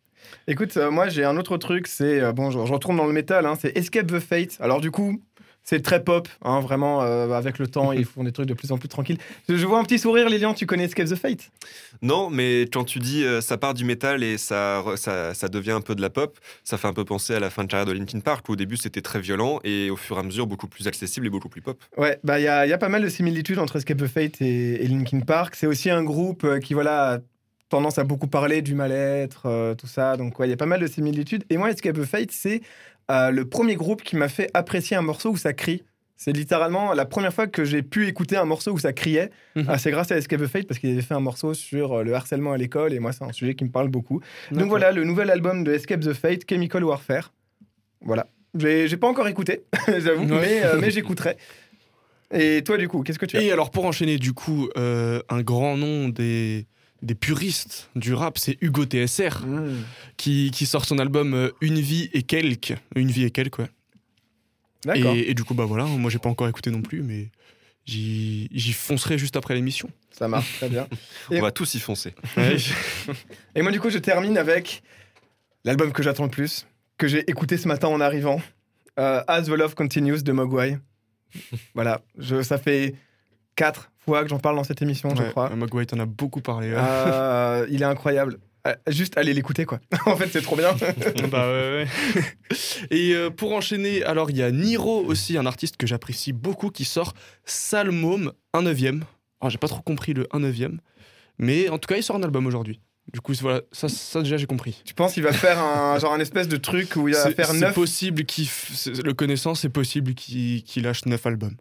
Écoute, 0.46 0.76
euh, 0.76 0.90
moi 0.90 1.08
j'ai 1.08 1.24
un 1.24 1.36
autre 1.36 1.56
truc, 1.56 1.86
c'est. 1.86 2.20
euh, 2.20 2.32
bon, 2.32 2.50
je, 2.50 2.64
je 2.64 2.72
retourne 2.72 2.96
dans 2.96 3.06
le 3.06 3.12
métal, 3.12 3.46
hein, 3.46 3.56
c'est 3.58 3.76
Escape 3.76 4.06
the 4.06 4.20
Fate. 4.20 4.56
Alors, 4.60 4.80
du 4.80 4.90
coup. 4.90 5.20
C'est 5.66 5.80
très 5.80 6.04
pop, 6.04 6.28
hein, 6.42 6.60
vraiment, 6.60 7.02
euh, 7.02 7.30
avec 7.30 7.58
le 7.58 7.66
temps, 7.66 7.90
ils 7.92 8.04
font 8.04 8.22
des 8.22 8.32
trucs 8.32 8.46
de 8.46 8.52
plus 8.52 8.70
en 8.70 8.76
plus 8.76 8.88
tranquilles. 8.90 9.16
Je, 9.48 9.54
vois 9.66 9.78
un 9.78 9.84
petit 9.84 9.98
sourire, 9.98 10.28
Lilian, 10.28 10.52
tu 10.52 10.66
connais 10.66 10.84
Escape 10.84 11.08
the 11.08 11.14
Fate? 11.14 11.50
Non, 12.02 12.28
mais 12.28 12.68
quand 12.70 12.84
tu 12.84 12.98
dis 12.98 13.24
euh, 13.24 13.40
ça 13.40 13.56
part 13.56 13.72
du 13.72 13.86
métal 13.86 14.22
et 14.22 14.36
ça, 14.36 14.84
ça, 14.96 15.32
ça 15.32 15.48
devient 15.48 15.70
un 15.70 15.80
peu 15.80 15.94
de 15.94 16.02
la 16.02 16.10
pop, 16.10 16.38
ça 16.64 16.76
fait 16.76 16.86
un 16.86 16.92
peu 16.92 17.06
penser 17.06 17.34
à 17.34 17.40
la 17.40 17.48
fin 17.48 17.64
de 17.64 17.68
carrière 17.68 17.86
de 17.86 17.92
Linkin 17.92 18.20
Park 18.20 18.46
où 18.50 18.52
au 18.52 18.56
début 18.56 18.76
c'était 18.76 19.00
très 19.00 19.20
violent 19.20 19.58
et 19.64 19.88
au 19.88 19.96
fur 19.96 20.18
et 20.18 20.20
à 20.20 20.22
mesure 20.22 20.46
beaucoup 20.46 20.68
plus 20.68 20.86
accessible 20.86 21.26
et 21.28 21.30
beaucoup 21.30 21.48
plus 21.48 21.62
pop. 21.62 21.82
Ouais, 21.96 22.18
bah 22.22 22.38
il 22.38 22.42
y 22.42 22.48
a, 22.48 22.66
il 22.66 22.68
y 22.68 22.74
a 22.74 22.78
pas 22.78 22.90
mal 22.90 23.02
de 23.02 23.08
similitudes 23.08 23.58
entre 23.58 23.76
Escape 23.76 23.96
the 23.96 24.06
Fate 24.06 24.42
et, 24.42 24.84
et 24.84 24.86
Linkin 24.86 25.20
Park. 25.20 25.54
C'est 25.56 25.66
aussi 25.66 25.88
un 25.88 26.04
groupe 26.04 26.46
qui, 26.60 26.74
voilà, 26.74 27.20
tendance 27.74 27.98
à 27.98 28.04
beaucoup 28.04 28.28
parler 28.28 28.62
du 28.62 28.74
mal-être, 28.74 29.46
euh, 29.46 29.74
tout 29.74 29.88
ça. 29.88 30.16
Donc, 30.16 30.38
ouais, 30.38 30.46
il 30.46 30.50
y 30.50 30.52
a 30.52 30.56
pas 30.56 30.64
mal 30.66 30.80
de 30.80 30.86
similitudes. 30.86 31.44
Et 31.50 31.56
moi, 31.56 31.70
Escape 31.70 31.96
the 31.96 32.04
Fate, 32.04 32.30
c'est 32.30 32.60
euh, 33.10 33.30
le 33.30 33.44
premier 33.46 33.74
groupe 33.74 34.02
qui 34.02 34.14
m'a 34.16 34.28
fait 34.28 34.48
apprécier 34.54 34.96
un 34.96 35.02
morceau 35.02 35.30
où 35.30 35.36
ça 35.36 35.52
crie. 35.52 35.82
C'est 36.16 36.30
littéralement 36.32 36.92
la 36.94 37.04
première 37.04 37.34
fois 37.34 37.48
que 37.48 37.64
j'ai 37.64 37.82
pu 37.82 38.06
écouter 38.06 38.36
un 38.36 38.44
morceau 38.44 38.70
où 38.70 38.78
ça 38.78 38.92
criait. 38.92 39.30
Mhm. 39.56 39.64
Ah, 39.66 39.78
c'est 39.78 39.90
grâce 39.90 40.12
à 40.12 40.16
Escape 40.16 40.40
the 40.40 40.46
Fate 40.46 40.68
parce 40.68 40.78
qu'il 40.78 40.90
avait 40.90 41.02
fait 41.02 41.14
un 41.14 41.20
morceau 41.20 41.52
sur 41.52 41.94
euh, 41.94 42.02
le 42.04 42.14
harcèlement 42.14 42.52
à 42.52 42.56
l'école 42.56 42.92
et 42.92 43.00
moi, 43.00 43.10
c'est 43.12 43.24
un 43.24 43.32
sujet 43.32 43.54
qui 43.56 43.64
me 43.64 43.70
parle 43.70 43.88
beaucoup. 43.88 44.20
Donc 44.52 44.68
voilà, 44.68 44.92
le 44.92 45.02
nouvel 45.02 45.28
album 45.28 45.64
de 45.64 45.72
Escape 45.72 46.00
the 46.00 46.12
Fate, 46.12 46.42
Chemical 46.48 46.84
Warfare. 46.84 47.32
Voilà. 48.02 48.28
J'ai 48.56 48.86
j'ai 48.86 48.96
pas 48.96 49.08
encore 49.08 49.26
écouté, 49.26 49.64
j'avoue, 49.98 50.22
Ouais. 50.32 50.40
mais, 50.40 50.62
euh, 50.64 50.78
mais 50.80 50.92
j'écouterai. 50.92 51.36
Et 52.32 52.62
toi, 52.62 52.76
du 52.78 52.86
coup, 52.88 53.02
qu'est-ce 53.02 53.18
que 53.18 53.26
tu 53.26 53.36
as 53.36 53.42
Et 53.42 53.50
alors, 53.52 53.70
pour 53.70 53.84
enchaîner, 53.84 54.16
du 54.18 54.32
coup, 54.32 54.68
euh, 54.76 55.20
un 55.28 55.42
grand 55.42 55.76
nom 55.76 56.08
des, 56.08 56.66
des 57.04 57.14
puristes 57.14 57.90
du 57.96 58.14
rap, 58.14 58.38
c'est 58.38 58.56
Hugo 58.60 58.84
TSR 58.84 59.44
Mmh. 59.46 59.84
qui, 60.16 60.50
qui 60.52 60.66
sort 60.66 60.84
son 60.84 60.98
album 60.98 61.34
euh, 61.34 61.50
Une 61.60 61.78
vie 61.80 62.10
et 62.12 62.22
quelques. 62.22 62.74
Une 62.96 63.10
vie 63.10 63.24
et 63.24 63.30
quelques, 63.30 63.58
ouais. 63.58 63.70
D'accord, 64.84 65.14
Et, 65.14 65.30
et 65.30 65.34
du 65.34 65.44
coup, 65.44 65.54
bah 65.54 65.64
voilà, 65.64 65.84
moi 65.84 66.10
j'ai 66.10 66.18
pas 66.18 66.28
encore 66.28 66.48
écouté 66.48 66.70
non 66.70 66.82
plus, 66.82 67.02
mais 67.02 67.30
j'y 67.86 68.48
j'y 68.52 68.72
foncerai 68.72 69.16
juste 69.18 69.36
après 69.36 69.54
l'émission. 69.54 69.90
ça 70.10 70.28
marche 70.28 70.56
très 70.58 70.68
bien. 70.68 70.86
On 71.30 71.34
Et- 71.34 71.40
va 71.40 71.50
tous 71.52 71.74
y 71.74 71.80
foncer. 71.80 72.14
Ouais. 72.36 72.56
Et 73.54 73.62
moi, 73.62 73.72
du 73.72 73.80
coup, 73.80 73.88
je 73.90 73.98
termine 73.98 74.36
avec 74.36 74.82
l'album 75.64 75.92
que 75.92 76.02
j'attends 76.02 76.24
le 76.24 76.30
plus, 76.30 76.66
que 76.98 77.08
j'ai 77.08 77.28
écouté 77.30 77.56
ce 77.56 77.66
matin 77.68 77.88
en 77.88 78.00
arrivant, 78.00 78.42
euh, 78.98 79.22
As 79.26 79.42
the 79.44 79.48
Love 79.48 79.74
Continues 79.74 80.22
de 80.22 80.32
Mogwai. 80.32 80.78
voilà, 81.74 82.02
je, 82.18 82.42
ça 82.42 82.58
fait 82.58 82.94
quatre 83.56 83.90
fois 84.04 84.22
que 84.22 84.28
j'en 84.28 84.38
parle 84.38 84.56
dans 84.56 84.64
cette 84.64 84.82
émission, 84.82 85.14
je 85.14 85.22
crois. 85.30 85.50
Mogwai 85.50 85.86
t'en 85.86 85.98
a 86.00 86.06
beaucoup 86.06 86.40
parlé. 86.40 86.68
ouais. 86.70 86.76
Euh, 86.78 87.66
il 87.70 87.82
est 87.82 87.86
incroyable. 87.86 88.38
Euh, 88.66 88.74
Juste 88.88 89.18
allez 89.18 89.34
l'écouter, 89.34 89.66
quoi. 89.66 89.78
en 90.06 90.16
fait, 90.16 90.28
c'est 90.32 90.40
trop 90.40 90.56
bien. 90.56 90.72
bah 91.30 91.48
ouais, 91.52 91.86
ouais. 91.86 91.86
Et 92.90 93.14
euh, 93.14 93.28
pour 93.30 93.52
enchaîner, 93.52 94.02
alors 94.04 94.30
il 94.30 94.38
y 94.38 94.42
a 94.42 94.50
Niro 94.50 95.04
aussi, 95.04 95.36
un 95.36 95.44
artiste 95.46 95.76
que 95.76 95.86
j'apprécie 95.86 96.32
beaucoup, 96.32 96.70
qui 96.70 96.84
sort 96.86 97.12
Salmôme, 97.44 98.32
un 98.54 98.62
neuvième. 98.62 99.04
Alors 99.40 99.50
j'ai 99.50 99.58
pas 99.58 99.68
trop 99.68 99.82
compris 99.82 100.14
le 100.14 100.26
un 100.32 100.40
neuvième, 100.40 100.80
mais 101.38 101.68
en 101.68 101.76
tout 101.78 101.86
cas 101.86 101.96
il 101.96 102.02
sort 102.02 102.16
un 102.16 102.22
album 102.22 102.46
aujourd'hui. 102.46 102.80
Du 103.12 103.20
coup 103.20 103.34
voilà, 103.42 103.60
ça, 103.70 103.90
ça 103.90 104.22
déjà 104.22 104.38
j'ai 104.38 104.46
compris. 104.46 104.80
tu 104.86 104.94
penses 104.94 105.12
qu'il 105.12 105.22
va 105.22 105.32
faire 105.32 105.58
un 105.62 105.98
genre 105.98 106.14
un 106.14 106.20
espèce 106.20 106.48
de 106.48 106.56
truc 106.56 106.96
où 106.96 107.06
il 107.08 107.14
va 107.14 107.22
C'est 107.22 107.34
faire 107.34 107.48
c'est 107.48 107.58
neuf? 107.60 107.74
possible 107.74 108.24
qu'il, 108.24 108.46
f- 108.46 108.70
c'est- 108.74 109.02
le 109.04 109.12
connaissant, 109.12 109.54
c'est 109.54 109.68
possible 109.68 110.14
qu'il 110.14 110.62
lâche 110.82 111.04
neuf 111.04 111.26
albums. 111.26 111.56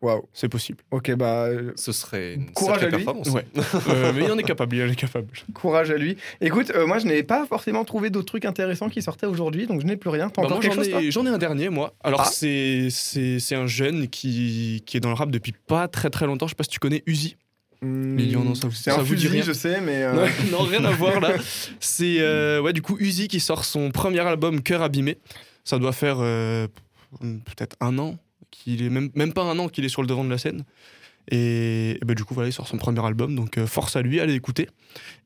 Waouh. 0.00 0.28
C'est 0.32 0.48
possible. 0.48 0.78
Ok, 0.92 1.12
bah 1.16 1.46
euh, 1.46 1.72
Ce 1.74 1.90
serait 1.90 2.34
une 2.34 2.52
Courage 2.52 2.82
à 2.84 2.86
lui. 2.86 2.90
performance. 3.04 3.30
Ouais. 3.30 3.44
Euh, 3.88 4.12
mais 4.14 4.24
il 4.24 4.30
en 4.30 4.38
est 4.38 4.44
capable, 4.44 4.76
il 4.76 4.82
en 4.84 4.88
est 4.88 4.94
capable. 4.94 5.26
courage 5.54 5.90
à 5.90 5.96
lui. 5.96 6.16
Écoute, 6.40 6.70
euh, 6.74 6.86
moi, 6.86 6.98
je 6.98 7.06
n'ai 7.06 7.22
pas 7.24 7.46
forcément 7.46 7.84
trouvé 7.84 8.08
d'autres 8.10 8.26
trucs 8.26 8.44
intéressants 8.44 8.88
qui 8.90 9.02
sortaient 9.02 9.26
aujourd'hui, 9.26 9.66
donc 9.66 9.80
je 9.80 9.86
n'ai 9.86 9.96
plus 9.96 10.10
rien. 10.10 10.28
T'as 10.30 10.42
Bah, 10.42 10.46
encore 10.46 10.58
moi, 10.58 10.62
quelque 10.62 10.84
j'en 10.84 10.98
chose, 10.98 11.04
ai, 11.04 11.10
j'en 11.10 11.26
ai 11.26 11.30
un 11.30 11.38
dernier, 11.38 11.68
moi. 11.68 11.94
Alors, 12.04 12.20
Ah. 12.20 12.30
c'est, 12.32 12.88
c'est, 12.90 13.40
c'est 13.40 13.56
un 13.56 13.66
jeune 13.66 14.06
qui, 14.08 14.84
qui 14.86 14.96
est 14.96 15.00
dans 15.00 15.08
le 15.08 15.14
rap 15.16 15.30
depuis 15.32 15.52
pas 15.66 15.88
très 15.88 16.10
très 16.10 16.26
longtemps. 16.26 16.46
Je 16.46 16.50
sais 16.52 16.56
pas 16.56 16.64
si 16.64 16.70
tu 16.70 16.78
connais 16.78 17.02
Uzi. 17.06 17.36
Lilian, 17.82 18.42
non, 18.44 18.54
ça 18.54 18.66
vous- 18.68 18.74
C'est 18.74 18.90
ça 18.90 18.98
un 18.98 19.02
vous 19.02 19.14
dit 19.14 19.22
fusil, 19.22 19.28
rien 19.36 19.42
je 19.44 19.52
sais, 19.52 19.80
mais. 19.80 20.02
euh, 20.04 20.12
Non, 20.52 20.58
non, 20.58 20.64
rien 20.64 20.84
à 20.84 20.90
voir 20.90 21.18
là. 21.20 21.30
C'est 21.80 22.16
euh, 22.20 22.60
ouais, 22.60 22.72
du 22.72 22.82
coup 22.82 22.96
Uzi 22.98 23.28
qui 23.28 23.38
sort 23.40 23.64
son 23.64 23.90
premier 23.90 24.18
album 24.20 24.62
Cœur 24.62 24.82
abîmé. 24.82 25.18
Ça 25.64 25.78
doit 25.78 25.92
faire 25.92 26.16
euh, 26.20 26.66
peut-être 27.20 27.76
un 27.80 27.98
an 27.98 28.16
qu'il 28.50 28.82
est 28.82 28.90
même 28.90 29.10
même 29.14 29.32
pas 29.32 29.42
un 29.42 29.58
an 29.58 29.68
qu'il 29.68 29.84
est 29.84 29.88
sur 29.88 30.02
le 30.02 30.08
devant 30.08 30.24
de 30.24 30.30
la 30.30 30.38
scène. 30.38 30.64
Et, 31.30 31.90
et 32.00 32.04
ben, 32.04 32.14
du 32.14 32.24
coup 32.24 32.34
voilà, 32.34 32.48
il 32.48 32.52
sort 32.52 32.66
son 32.66 32.78
premier 32.78 33.04
album, 33.04 33.34
donc 33.36 33.58
euh, 33.58 33.66
force 33.66 33.96
à 33.96 34.02
lui, 34.02 34.18
allez 34.20 34.32
l'écouter. 34.32 34.68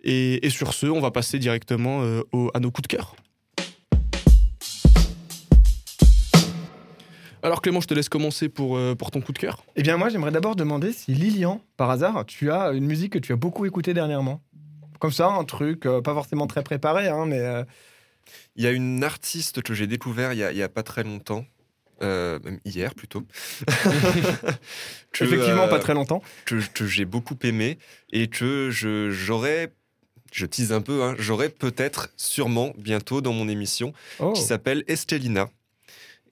Et, 0.03 0.45
et 0.45 0.51
sur 0.51 0.75
ce, 0.75 0.87
on 0.87 1.01
va 1.01 1.11
passer 1.11 1.39
directement 1.39 2.03
euh, 2.03 2.23
au- 2.33 2.51
à 2.55 2.61
nos 2.61 2.71
coups 2.71 2.89
de 2.89 2.97
cœur. 2.97 3.15
Alors 7.45 7.61
Clément, 7.61 7.81
je 7.81 7.89
te 7.89 7.95
laisse 7.95 8.09
commencer 8.09 8.49
pour, 8.49 8.77
euh, 8.77 8.95
pour 8.95 9.11
ton 9.11 9.21
coup 9.21 9.33
de 9.33 9.39
cœur. 9.39 9.65
Eh 9.75 9.83
bien, 9.83 9.97
moi, 9.97 10.09
j'aimerais 10.09 10.31
d'abord 10.31 10.55
demander 10.55 10.93
si 10.93 11.13
Lilian, 11.13 11.61
par 11.77 11.91
hasard, 11.91 12.25
tu 12.25 12.53
as 12.53 12.71
une 12.71 12.87
musique 12.87 13.15
que 13.15 13.19
tu 13.19 13.33
as 13.33 13.37
beaucoup 13.37 13.67
écoutée 13.67 13.95
dernièrement. 13.95 14.41
Comme 15.01 15.11
ça, 15.11 15.27
un 15.29 15.45
truc, 15.45 15.87
euh, 15.87 16.01
pas 16.01 16.15
forcément 16.15 16.47
très 16.47 16.63
préparé, 16.63 17.09
hein, 17.09 17.27
mais. 17.27 17.41
euh, 17.41 17.65
Il 18.55 18.63
y 18.63 18.69
a 18.69 18.71
une 18.71 19.03
artiste 19.03 19.63
que 19.63 19.75
j'ai 19.75 19.89
découvert 19.89 20.33
il 20.33 20.39
y 20.39 20.45
a, 20.45 20.53
il 20.53 20.59
y 20.59 20.63
a 20.63 20.69
pas 20.69 20.85
très 20.85 21.03
longtemps, 21.03 21.45
euh, 22.03 22.39
hier 22.65 22.95
plutôt. 22.95 23.23
Que, 25.13 25.25
effectivement, 25.25 25.65
euh, 25.65 25.69
pas 25.69 25.79
très 25.79 25.93
longtemps. 25.95 26.23
que, 26.47 26.55
que 26.73 26.87
j'ai 26.87 27.05
beaucoup 27.05 27.37
aimé 27.43 27.79
et 28.13 28.29
que 28.29 28.71
j'aurais, 28.71 29.73
je 30.33 30.47
tease 30.47 30.73
un 30.73 30.81
peu, 30.81 31.03
hein, 31.03 31.15
j'aurais 31.19 31.51
peut-être, 31.51 32.09
sûrement, 32.17 32.73
bientôt 32.79 33.21
dans 33.21 33.35
mon 33.35 33.47
émission, 33.49 33.93
Oh. 34.21 34.33
qui 34.33 34.41
s'appelle 34.41 34.85
Estelina. 34.89 35.51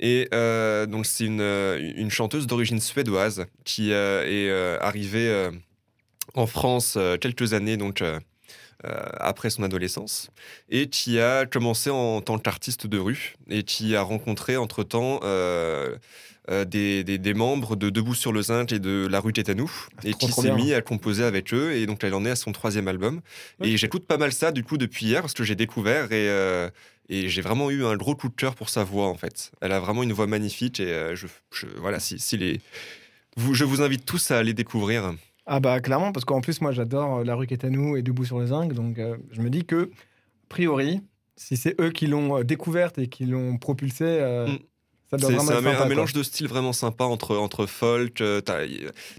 Et 0.03 0.29
euh, 0.33 0.87
donc 0.87 1.05
c'est 1.05 1.25
une, 1.27 1.43
euh, 1.43 1.79
une 1.97 2.11
chanteuse 2.11 2.47
d'origine 2.47 2.81
suédoise 2.81 3.44
qui 3.64 3.92
euh, 3.92 4.25
est 4.25 4.49
euh, 4.49 4.79
arrivée 4.81 5.29
euh, 5.29 5.51
en 6.33 6.47
France 6.47 6.94
euh, 6.97 7.18
quelques 7.18 7.53
années 7.53 7.77
donc 7.77 8.01
euh, 8.01 8.14
euh, 8.16 8.21
après 8.85 9.51
son 9.51 9.62
adolescence 9.62 10.31
et 10.71 10.88
qui 10.88 11.21
a 11.21 11.47
commencé 11.47 11.90
en 11.90 12.21
tant 12.21 12.38
qu'artiste 12.38 12.87
de 12.87 12.99
rue 12.99 13.35
et 13.49 13.62
qui 13.62 13.95
a 13.95 14.03
rencontré 14.03 14.57
entre-temps 14.57 15.21
euh, 15.23 15.97
euh, 16.51 16.64
des, 16.64 17.05
des- 17.05 17.19
des 17.19 17.35
membres 17.35 17.77
de 17.77 17.90
Debout 17.90 18.14
sur 18.14 18.33
le 18.33 18.40
Zinc 18.43 18.73
et 18.73 18.79
de 18.79 19.07
La 19.11 19.21
rue 19.21 19.33
Tétanou 19.33 19.71
et 20.05 20.11
Ah, 20.11 20.12
trop, 20.12 20.27
qui 20.27 20.33
s'est 20.33 20.49
mis 20.57 20.73
à 20.73 20.81
composer 20.81 21.25
avec 21.25 21.53
eux 21.53 21.73
et 21.73 21.85
donc 21.87 22.03
elle 22.03 22.14
en 22.14 22.25
est 22.25 22.31
à 22.31 22.37
son 22.37 22.53
troisième 22.53 22.88
album 22.88 23.21
et 23.62 23.77
j'écoute 23.77 24.07
pas 24.07 24.16
mal 24.16 24.33
ça 24.33 24.51
du 24.51 24.64
coup 24.64 24.79
depuis 24.79 25.07
hier 25.07 25.21
parce 25.21 25.35
que 25.35 25.45
j'ai 25.45 25.55
découvert 25.57 26.07
et, 26.12 26.29
euh, 26.31 26.71
et 27.11 27.29
j'ai 27.29 27.43
vraiment 27.43 27.71
eu 27.71 27.85
un 27.85 27.97
gros 27.97 28.14
coup 28.16 28.29
de 28.31 28.35
cœur 28.35 28.55
pour 28.55 28.69
sa 28.71 28.83
voix 28.85 29.09
en 29.09 29.16
fait. 29.16 29.51
Elle 29.61 29.73
a 29.73 29.81
vraiment 29.81 30.03
une 30.03 30.12
voix 30.12 30.27
magnifique 30.27 30.81
et 30.81 30.93
euh, 30.93 31.14
je, 31.14 31.27
je- 31.53 31.66
voilà 31.79 32.01
si, 32.01 32.19
si 32.19 32.37
les 32.38 32.61
vous, 33.37 33.55
je 33.55 33.64
vous 33.64 33.81
invite 33.83 34.05
tous 34.07 34.31
à 34.31 34.38
aller 34.38 34.55
découvrir. 34.55 35.12
Ah, 35.46 35.61
bah, 35.61 35.81
clairement, 35.81 36.12
parce 36.12 36.24
qu'en 36.24 36.40
plus, 36.40 36.61
moi, 36.61 36.72
j'adore 36.72 37.18
euh, 37.18 37.24
La 37.24 37.35
rue 37.35 37.46
Quétanou 37.46 37.96
et 37.96 38.03
Debout 38.03 38.24
sur 38.24 38.40
les 38.40 38.48
Zinc, 38.48 38.72
donc 38.72 38.98
euh, 38.98 39.16
je 39.31 39.40
me 39.42 39.50
dis 39.50 39.64
que, 39.64 39.85
a 39.85 40.48
priori, 40.48 41.00
si 41.37 41.57
c'est 41.57 41.81
eux 41.81 41.90
qui 41.90 42.07
l'ont 42.07 42.38
euh, 42.38 42.44
découverte 42.44 42.98
et 42.98 43.09
qui 43.09 43.26
l'ont 43.26 43.57
propulsée, 43.59 44.20
Mm. 44.46 44.59
C'est 45.18 45.25
un, 45.35 45.38
sympa, 45.40 45.70
un 45.70 45.75
quoi. 45.77 45.87
mélange 45.87 46.12
de 46.12 46.23
styles 46.23 46.46
vraiment 46.46 46.73
sympa 46.73 47.05
entre, 47.05 47.37
entre 47.37 47.66
folk, 47.66 48.20
euh, 48.20 48.40
t'as 48.40 48.61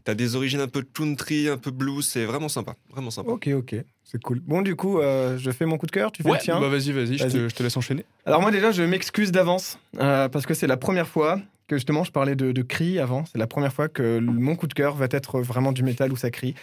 as 0.08 0.16
des 0.16 0.36
origines 0.38 0.62
un 0.62 0.68
peu 0.68 0.84
country, 0.84 1.50
un 1.50 1.58
peu 1.58 1.72
blues, 1.72 2.06
c'est 2.06 2.24
vraiment 2.26 2.48
sympa, 2.48 2.76
vraiment 2.90 3.12
sympa. 3.12 3.30
Ok, 3.30 3.50
ok, 3.54 3.76
c'est 4.06 4.22
cool. 4.24 4.40
Bon, 4.40 4.62
du 4.62 4.76
coup, 4.78 5.00
euh, 5.00 5.38
je 5.38 5.52
fais 5.52 5.66
mon 5.66 5.78
coup 5.78 5.88
de 5.88 5.92
cœur, 5.92 6.12
tu 6.14 6.24
fais 6.24 6.30
Ouais, 6.30 6.38
le 6.38 6.44
tien. 6.44 6.60
bah 6.62 6.70
vas-y, 6.70 6.92
vas-y, 6.94 7.18
je 7.18 7.28
te, 7.28 7.50
je 7.50 7.54
te 7.56 7.62
laisse 7.64 7.76
enchaîner. 7.76 8.06
Alors 8.26 8.42
moi 8.42 8.52
déjà, 8.52 8.72
je 8.72 8.84
m'excuse 8.84 9.32
d'avance 9.34 9.80
euh, 10.00 10.30
parce 10.30 10.46
que 10.46 10.54
c'est 10.54 10.68
la 10.68 10.78
première 10.78 11.08
fois 11.08 11.40
que 11.68 11.76
justement 11.76 12.04
je 12.06 12.12
parlais 12.12 12.36
de, 12.36 12.52
de 12.54 12.62
cri 12.62 12.98
avant. 13.00 13.26
C'est 13.26 13.38
la 13.38 13.48
première 13.48 13.74
fois 13.74 13.90
que 13.90 14.20
mon 14.20 14.56
coup 14.56 14.68
de 14.68 14.74
cœur 14.74 14.96
va 14.96 15.08
être 15.12 15.42
vraiment 15.42 15.72
du 15.74 15.84
métal 15.84 16.12
où 16.14 16.16
ça 16.18 16.30
crie. 16.32 16.56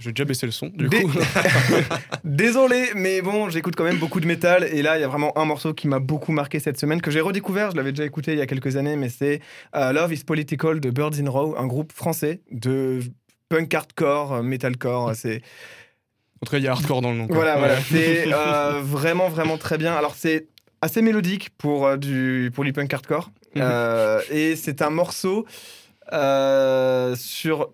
Je 0.00 0.06
vais 0.06 0.12
déjà 0.12 0.24
baisser 0.24 0.46
le 0.46 0.52
son, 0.52 0.66
du 0.68 0.88
Dé- 0.88 1.02
coup. 1.02 1.10
Désolé, 2.24 2.88
mais 2.96 3.20
bon, 3.22 3.48
j'écoute 3.50 3.74
quand 3.76 3.84
même 3.84 3.98
beaucoup 3.98 4.18
de 4.20 4.26
métal 4.26 4.64
et 4.64 4.82
là, 4.82 4.96
il 4.98 5.00
y 5.00 5.04
a 5.04 5.08
vraiment 5.08 5.36
un 5.38 5.44
morceau 5.44 5.74
qui 5.74 5.88
m'a 5.88 5.98
beaucoup 5.98 6.32
marqué 6.32 6.58
cette 6.58 6.78
semaine 6.80 7.00
que 7.00 7.10
j'ai 7.10 7.20
redécouvert. 7.20 7.70
Je 7.70 7.76
l'avais 7.76 7.92
déjà 7.92 8.04
écouté 8.04 8.32
il 8.32 8.38
y 8.38 8.42
a 8.42 8.46
quelques 8.46 8.76
années, 8.76 8.96
mais 8.96 9.08
c'est 9.08 9.40
euh, 9.76 9.92
Love 9.92 10.12
Is 10.12 10.24
Political 10.24 10.80
de 10.80 10.90
Birds 10.90 11.20
in 11.20 11.28
Row, 11.30 11.54
un 11.58 11.66
groupe 11.66 11.92
français 11.92 12.40
de 12.50 13.00
punk 13.48 13.72
hardcore, 13.74 14.32
euh, 14.34 14.42
metalcore. 14.42 15.12
C'est 15.14 15.42
En 16.42 16.46
tout 16.46 16.52
cas, 16.52 16.58
il 16.58 16.64
y 16.64 16.68
a 16.68 16.72
hardcore 16.72 17.02
dans 17.02 17.10
le 17.12 17.18
nom. 17.18 17.26
quoi. 17.26 17.36
Voilà, 17.36 17.54
Ouais. 17.54 17.58
voilà. 17.60 17.76
C'est 17.82 18.24
euh, 18.32 18.80
vraiment, 18.82 19.28
vraiment 19.28 19.58
très 19.58 19.76
bien. 19.78 19.94
Alors, 19.94 20.14
c'est 20.16 20.48
assez 20.80 21.02
mélodique 21.02 21.50
pour, 21.58 21.86
euh, 21.86 21.96
du, 21.96 22.50
pour 22.54 22.64
punk 22.74 22.94
hardcore. 22.94 23.30
Mhm. 23.54 23.62
Euh, 23.64 24.20
et 24.30 24.56
c'est 24.56 24.80
un 24.80 24.90
morceau 24.90 25.44
euh, 26.12 27.14
sur 27.16 27.72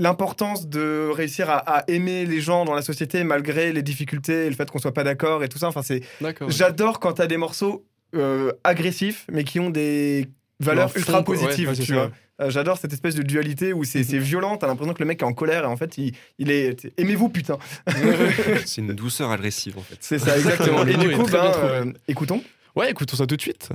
l'importance 0.00 0.66
de 0.68 1.08
réussir 1.12 1.50
à, 1.50 1.58
à 1.58 1.84
aimer 1.88 2.24
les 2.24 2.40
gens 2.40 2.64
dans 2.64 2.74
la 2.74 2.82
société 2.82 3.22
malgré 3.22 3.72
les 3.72 3.82
difficultés 3.82 4.46
et 4.46 4.48
le 4.48 4.56
fait 4.56 4.70
qu'on 4.70 4.78
soit 4.78 4.94
pas 4.94 5.04
d'accord 5.04 5.44
et 5.44 5.48
tout 5.48 5.58
ça. 5.58 5.68
Enfin, 5.68 5.82
c'est, 5.82 6.02
j'adore 6.48 7.00
quand 7.00 7.14
tu 7.14 7.22
as 7.22 7.26
des 7.26 7.36
morceaux 7.36 7.84
euh, 8.16 8.52
agressifs 8.64 9.26
mais 9.30 9.44
qui 9.44 9.60
ont 9.60 9.70
des 9.70 10.28
valeurs 10.58 10.90
fond, 10.90 10.98
ultra 10.98 11.22
positives, 11.22 11.68
ouais, 11.68 11.76
tu 11.76 11.92
vois. 11.92 12.10
Euh, 12.40 12.48
J'adore 12.48 12.78
cette 12.78 12.92
espèce 12.94 13.14
de 13.14 13.22
dualité 13.22 13.74
où 13.74 13.84
c'est 13.84 14.02
c'est 14.02 14.18
violent, 14.18 14.56
t'as 14.56 14.66
l'impression 14.66 14.94
que 14.94 15.02
le 15.02 15.06
mec 15.06 15.20
est 15.20 15.26
en 15.26 15.34
colère 15.34 15.64
et 15.64 15.66
en 15.66 15.76
fait 15.76 15.98
il, 15.98 16.14
il 16.38 16.50
est. 16.50 16.90
Aimez-vous 16.96 17.28
putain! 17.28 17.58
C'est 18.64 18.80
une 18.80 18.94
douceur 18.94 19.30
agressive 19.30 19.76
en 19.76 19.82
fait. 19.82 19.98
C'est 20.00 20.18
ça, 20.18 20.38
exactement. 20.38 20.84
Et 20.86 20.96
du 20.96 21.10
coup, 21.10 21.26
ben, 21.26 21.52
euh, 21.56 21.92
écoutons. 22.08 22.42
Ouais, 22.74 22.90
écoutons 22.90 23.16
ça 23.16 23.26
tout 23.26 23.36
de 23.36 23.42
suite. 23.42 23.68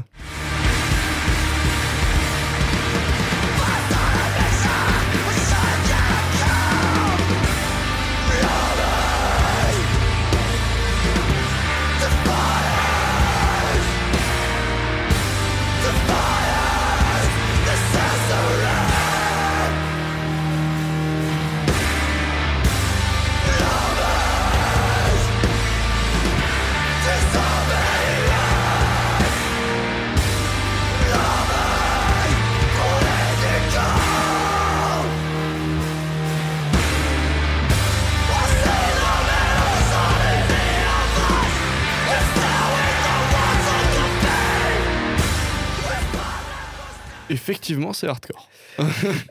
Effectivement, 47.66 47.94
c'est 47.94 48.08
hardcore. 48.08 48.48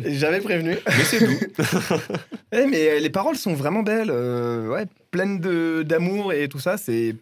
J'avais 0.05 0.41
prévenu. 0.41 0.77
Mais 0.87 1.05
c'est 1.05 1.21
doux. 1.25 1.39
Eh, 2.53 2.67
mais 2.67 2.89
euh, 2.89 2.99
les 3.01 3.11
paroles 3.11 3.37
sont 3.37 3.55
vraiment 3.55 3.83
belles, 3.83 4.11
euh, 4.11 4.69
ouais, 4.69 4.87
pleines 5.11 5.39
de- 5.41 5.83
d'amour 5.85 6.33
et 6.33 6.49
tout 6.49 6.59
ça. 6.61 6.77
C'est, 6.77 7.15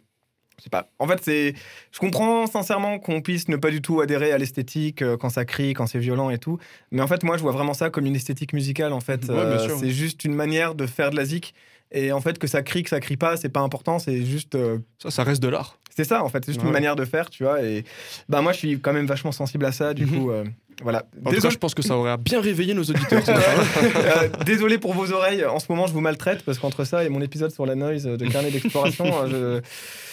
je 0.59 0.63
sais 0.63 0.69
pas. 0.71 0.89
En 0.99 1.07
fait, 1.09 1.19
c'est, 1.23 1.55
je 1.91 1.99
comprends 1.99 2.47
sincèrement 2.47 2.99
qu'on 2.99 3.21
puisse 3.23 3.49
ne 3.49 3.57
pas 3.57 3.71
du 3.71 3.81
tout 3.83 4.01
adhérer 4.03 4.33
à 4.33 4.39
l'esthétique 4.39 5.01
euh, 5.03 5.17
quand 5.19 5.31
ça 5.31 5.45
crie, 5.47 5.73
quand 5.75 5.87
c'est 5.87 5.99
violent 5.99 6.29
et 6.31 6.37
tout. 6.39 6.59
Mais 6.91 7.01
en 7.03 7.07
fait, 7.07 7.23
moi, 7.25 7.37
je 7.39 7.43
vois 7.43 7.53
vraiment 7.53 7.73
ça 7.75 7.89
comme 7.91 8.05
une 8.07 8.17
esthétique 8.17 8.53
musicale. 8.53 8.93
En 8.93 9.01
fait, 9.01 9.25
Ouais, 9.29 9.57
c'est 9.81 9.91
juste 9.91 10.25
une 10.25 10.35
manière 10.35 10.75
de 10.75 10.87
faire 10.87 11.11
de 11.11 11.17
la 11.17 11.25
zik. 11.25 11.55
Et 11.95 12.11
en 12.13 12.21
fait, 12.21 12.39
que 12.39 12.47
ça 12.47 12.63
crie, 12.63 12.83
que 12.83 12.89
ça 12.91 13.01
crie 13.01 13.17
pas, 13.17 13.37
c'est 13.37 13.49
pas 13.51 13.61
important. 13.61 13.99
C'est 13.99 14.25
juste, 14.25 14.55
euh, 14.55 14.79
Ça, 15.03 15.11
ça 15.11 15.23
reste 15.25 15.43
de 15.43 15.49
l'art. 15.49 15.79
c'est 15.95 16.05
ça. 16.05 16.25
En 16.25 16.29
fait, 16.31 16.45
c'est 16.45 16.53
juste 16.53 16.63
Ouais. 16.63 16.69
une 16.69 16.73
manière 16.73 16.97
de 16.97 17.05
faire, 17.05 17.29
tu 17.31 17.43
vois. 17.45 17.63
Et 17.63 17.85
bah 18.29 18.41
moi, 18.41 18.53
je 18.53 18.59
suis 18.59 18.81
quand 18.81 18.93
même 18.95 19.07
vachement 19.07 19.33
sensible 19.33 19.65
à 19.67 19.73
ça. 19.73 19.93
Du 19.93 20.07
Mhm. 20.07 20.11
coup, 20.19 20.31
euh, 20.31 20.45
voilà. 20.83 21.01
En 21.01 21.01
tout 21.19 21.25
cas, 21.25 21.31
Désolé- 21.33 21.53
je 21.53 21.59
pense 21.59 21.75
que 21.75 21.83
ça 21.83 21.97
aurait 21.97 22.17
bien 22.17 22.41
réveillé 22.41 22.73
nos 22.75 22.83
auditeurs. 22.83 23.23
Euh, 23.29 24.29
désolé 24.47 24.79
pour 24.79 24.95
vos 24.95 25.13
oreilles. 25.13 25.45
En 25.45 25.59
ce 25.59 25.67
moment, 25.69 25.87
je 25.87 25.93
vous 25.93 26.01
maltraite 26.01 26.43
parce 26.45 26.59
qu'entre 26.59 26.85
ça 26.85 27.05
et 27.05 27.09
mon 27.11 27.21
épisode 27.21 27.51
sur 27.53 27.67
la 27.67 27.75
noise 27.75 28.05
de 28.05 28.27
carnet 28.27 28.51
d'exploration, 28.51 29.07
euh, 29.33 29.61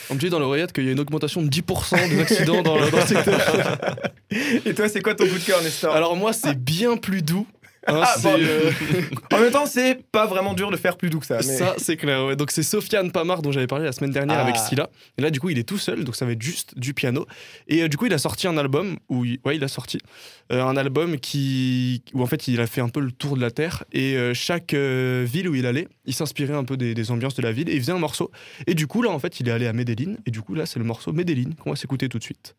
On 0.09 0.15
me 0.15 0.19
dit 0.19 0.29
dans 0.29 0.39
l'oreillette 0.39 0.73
qu'il 0.73 0.85
y 0.85 0.89
a 0.89 0.91
une 0.91 0.99
augmentation 0.99 1.41
de 1.41 1.47
10% 1.47 1.95
des 2.09 2.19
accidents 2.19 2.61
dans, 2.63 2.77
le- 2.79 2.89
dans 2.91 2.97
le 2.97 3.05
secteur. 3.05 3.39
je... 4.31 4.37
Et 4.69 4.73
toi, 4.73 4.89
c'est 4.89 5.01
quoi 5.01 5.13
ton 5.15 5.25
coup 5.27 5.37
de 5.37 5.45
cœur, 5.45 5.61
Nestor? 5.63 5.95
Alors 5.95 6.15
moi, 6.15 6.33
c'est 6.33 6.57
bien 6.61 6.97
plus 6.97 7.21
doux. 7.21 7.45
Hein, 7.87 8.01
Ah, 8.03 8.13
c'est, 8.17 8.23
bon. 8.23 8.37
euh, 8.39 8.71
En 9.33 9.39
même 9.39 9.51
temps, 9.51 9.65
c'est 9.65 10.03
pas 10.11 10.25
vraiment 10.25 10.53
dur 10.53 10.69
de 10.71 10.77
faire 10.77 10.97
plus 10.97 11.09
doux 11.09 11.19
que 11.19 11.25
ça. 11.25 11.37
Mais... 11.37 11.43
Ça, 11.43 11.75
c'est 11.77 11.95
clair. 11.97 12.25
ouais. 12.25 12.35
Donc, 12.35 12.51
c'est 12.51 12.63
Sofiane 12.63 13.11
Pamar 13.11 13.41
dont 13.41 13.51
j'avais 13.51 13.67
parlé 13.67 13.85
la 13.85 13.91
semaine 13.91 14.11
dernière 14.11 14.37
Ah. 14.39 14.43
avec 14.43 14.57
Scylla. 14.57 14.89
Et 15.17 15.21
là, 15.21 15.29
du 15.31 15.39
coup, 15.39 15.49
il 15.49 15.57
est 15.57 15.63
tout 15.63 15.77
seul, 15.77 16.03
donc 16.03 16.15
ça 16.15 16.25
va 16.25 16.33
être 16.33 16.41
juste 16.41 16.77
du 16.77 16.93
piano. 16.93 17.25
Et 17.67 17.83
euh, 17.83 17.87
du 17.87 17.97
coup, 17.97 18.05
il 18.05 18.13
a 18.13 18.17
sorti 18.17 18.47
un 18.47 18.57
album 18.57 18.97
où, 19.07 19.23
il- 19.25 19.39
ouais, 19.45 19.55
il 19.55 19.63
a 19.63 19.67
sorti 19.67 19.97
euh, 20.51 20.63
un 20.63 20.75
album 20.77 21.19
qui, 21.19 22.03
où 22.13 22.21
en 22.21 22.25
fait, 22.25 22.47
il 22.47 22.59
a 22.59 22.67
fait 22.67 22.81
un 22.81 22.89
peu 22.89 22.99
le 22.99 23.11
tour 23.11 23.35
de 23.37 23.41
la 23.41 23.51
terre. 23.51 23.83
Et 23.93 24.15
euh, 24.17 24.33
chaque 24.33 24.73
euh, 24.73 25.25
ville 25.27 25.47
où 25.47 25.55
il 25.55 25.65
allait, 25.65 25.87
il 26.05 26.13
s'inspirait 26.13 26.53
un 26.55 26.63
peu 26.65 26.75
des, 26.77 26.93
des 26.93 27.11
ambiances 27.11 27.35
de 27.35 27.41
la 27.41 27.51
ville 27.51 27.69
et 27.69 27.73
il 27.75 27.79
faisait 27.79 27.91
un 27.93 27.99
morceau. 27.99 28.31
Et 28.67 28.73
du 28.75 28.87
coup, 28.87 29.01
là, 29.01 29.09
en 29.09 29.19
fait, 29.19 29.39
il 29.39 29.47
est 29.47 29.51
allé 29.51 29.67
à 29.67 29.73
Medellin. 29.73 30.15
Et 30.25 30.31
du 30.31 30.41
coup, 30.41 30.53
là, 30.53 30.65
c'est 30.65 30.79
le 30.79 30.85
morceau 30.85 31.13
Medellin 31.13 31.51
qu'on 31.63 31.69
va 31.71 31.75
s'écouter 31.75 32.09
tout 32.09 32.17
de 32.19 32.23
suite. 32.23 32.55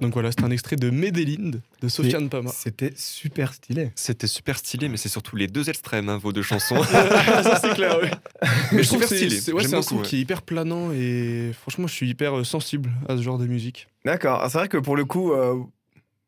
Donc 0.00 0.12
voilà, 0.14 0.30
c'est 0.32 0.42
un 0.42 0.50
extrait 0.50 0.76
de 0.76 0.90
Medellin 0.90 1.52
de 1.80 1.88
Sofiane 1.88 2.28
Pamar. 2.28 2.52
C'était 2.52 2.92
super 2.96 3.54
stylé. 3.54 3.90
C'était 3.94 4.26
super 4.26 4.58
stylé, 4.58 4.88
mais 4.88 4.96
c'est 4.96 5.08
surtout 5.08 5.36
les 5.36 5.46
deux 5.46 5.70
extrêmes, 5.70 6.08
hein, 6.08 6.18
vos 6.18 6.32
deux 6.32 6.42
chansons. 6.42 6.82
ça, 6.82 7.58
c'est 7.60 7.74
clair, 7.74 7.98
oui. 8.02 8.08
Mais 8.72 8.82
je 8.82 8.88
trouve 8.88 9.00
que 9.02 9.06
c'est 9.08 9.16
stylé. 9.16 9.40
c'est- 9.40 9.52
ouais, 9.52 9.62
J'aime 9.62 9.70
c'est 9.70 9.76
un 9.76 9.80
beaucoup, 9.80 9.88
son 9.90 9.96
ouais. 9.98 10.02
qui 10.02 10.16
est 10.16 10.20
hyper 10.20 10.42
planant 10.42 10.90
et 10.92 11.52
franchement, 11.60 11.86
je 11.86 11.92
suis 11.94 12.08
hyper 12.08 12.38
euh, 12.38 12.44
sensible 12.44 12.90
à 13.08 13.16
ce 13.16 13.22
genre 13.22 13.38
de 13.38 13.46
musique. 13.46 13.86
D'accord. 14.04 14.40
Ah, 14.42 14.48
C'est 14.50 14.58
vrai 14.58 14.68
que 14.68 14.78
pour 14.78 14.96
le 14.96 15.04
coup, 15.04 15.32
euh, 15.32 15.54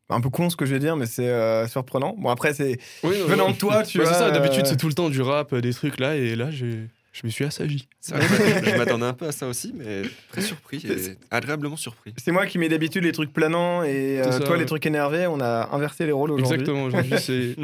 un 0.09 0.21
peu 0.21 0.29
con 0.29 0.49
ce 0.49 0.55
que 0.55 0.65
je 0.65 0.73
vais 0.73 0.79
dire, 0.79 0.95
mais 0.95 1.05
c'est 1.05 1.27
euh, 1.27 1.67
surprenant. 1.67 2.15
Bon, 2.17 2.29
après, 2.29 2.53
c'est 2.53 2.79
Oui, 3.03 3.15
venant 3.27 3.51
de 3.51 3.57
toi, 3.57 3.83
tu 3.83 3.97
vois. 3.99 4.07
c'est 4.07 4.13
ça, 4.17 4.31
d'habitude, 4.31 4.65
euh, 4.65 4.69
c'est 4.69 4.77
tout 4.77 4.87
le 4.87 4.93
temps 4.93 5.09
du 5.09 5.21
rap, 5.21 5.53
des 5.53 5.73
trucs 5.73 5.99
là, 5.99 6.15
et 6.15 6.35
là, 6.37 6.49
j'ai- 6.51 6.87
je 7.19 7.25
me 7.25 7.31
suis 7.31 7.45
assagi. 7.45 7.87
Vrai 8.09 8.61
que 8.61 8.69
je 8.69 8.75
m'attendais 8.77 9.05
un 9.05 9.13
peu 9.13 9.25
à 9.25 9.31
ça 9.31 9.47
aussi, 9.47 9.73
mais 9.75 10.03
très 10.29 10.41
surpris 10.41 10.85
et 10.85 11.17
agréablement 11.31 11.75
surpris. 11.75 12.13
C'est 12.17 12.31
moi 12.31 12.45
qui 12.45 12.59
mets 12.59 12.69
d'habitude 12.69 13.03
les 13.03 13.11
trucs 13.11 13.33
planants 13.33 13.81
et 13.83 14.21
euh, 14.21 14.31
ça, 14.31 14.39
toi 14.41 14.55
les 14.55 14.67
trucs 14.67 14.85
énervés. 14.85 15.25
On 15.25 15.39
a 15.39 15.69
inversé 15.71 16.05
les 16.05 16.11
rôles 16.11 16.31
aujourd'hui. 16.31 16.53
Exactement, 16.53 16.83
aujourd'hui, 16.83 17.15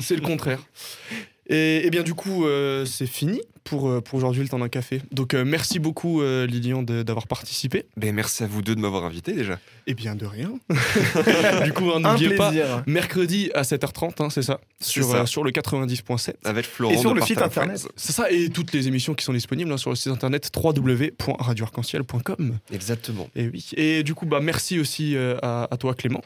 c'est 0.02 0.16
le 0.16 0.22
contraire. 0.22 0.60
Et, 1.50 1.86
et 1.86 1.90
bien, 1.90 2.04
du 2.04 2.14
coup, 2.14 2.46
euh, 2.46 2.86
c'est 2.86 3.08
fini 3.08 3.42
pour, 3.66 3.90
euh, 3.90 4.02
pour 4.02 4.16
aujourd'hui 4.18 4.42
le 4.44 4.50
temps 4.50 4.60
d'un 4.60 4.68
café. 4.70 5.02
Donc, 5.12 5.34
euh, 5.34 5.44
merci 5.46 5.80
beaucoup, 5.80 6.22
euh, 6.22 6.46
Lilian, 6.46 6.84
de- 6.84 7.04
d'avoir 7.04 7.28
participé. 7.28 7.86
Ben, 7.98 8.14
merci 8.14 8.44
à 8.44 8.48
vous 8.48 8.62
deux 8.62 8.76
de 8.76 8.80
m'avoir 8.82 9.04
invité 9.06 9.34
déjà. 9.34 9.58
Et 9.88 9.94
bien, 9.94 10.16
de 10.16 10.26
rien. 10.26 10.52
du 11.66 11.74
coup, 11.74 11.90
hein, 11.92 12.02
Un 12.04 12.12
n'oubliez 12.14 12.36
pas, 12.36 12.50
plaisir. 12.52 12.84
mercredi 12.88 13.52
à 13.54 13.64
7h30, 13.64 14.22
hein, 14.24 14.30
c'est 14.30 14.42
ça, 14.42 14.60
sur, 14.82 15.10
ça. 15.12 15.22
euh, 15.22 15.26
sur 15.26 15.44
le 15.44 15.52
90.7. 15.52 16.34
Avec 16.46 16.66
Florent 16.66 16.94
Et 16.94 16.98
sur 16.98 17.14
de 17.14 17.20
le 17.20 17.26
site 17.26 17.42
internet. 17.42 17.86
C'est 17.96 18.14
ça, 18.14 18.32
et 18.32 18.50
toutes 18.50 18.74
les 18.74 18.88
émissions 18.88 19.14
qui 19.14 19.24
sont 19.26 19.34
disponibles 19.34 19.72
hein, 19.72 19.78
sur 19.78 19.90
le 19.90 19.96
site 19.96 20.12
internet 20.12 20.50
www.radioarc-en-ciel.com. 20.56 22.58
Exactement. 22.74 23.30
Et 23.36 23.48
oui. 23.48 23.70
Et 23.76 24.04
du 24.04 24.14
coup, 24.16 24.26
bah, 24.26 24.40
merci 24.42 24.80
aussi 24.80 25.16
euh, 25.16 25.38
à, 25.42 25.68
à 25.72 25.78
toi, 25.78 25.94
Clément. 25.94 26.24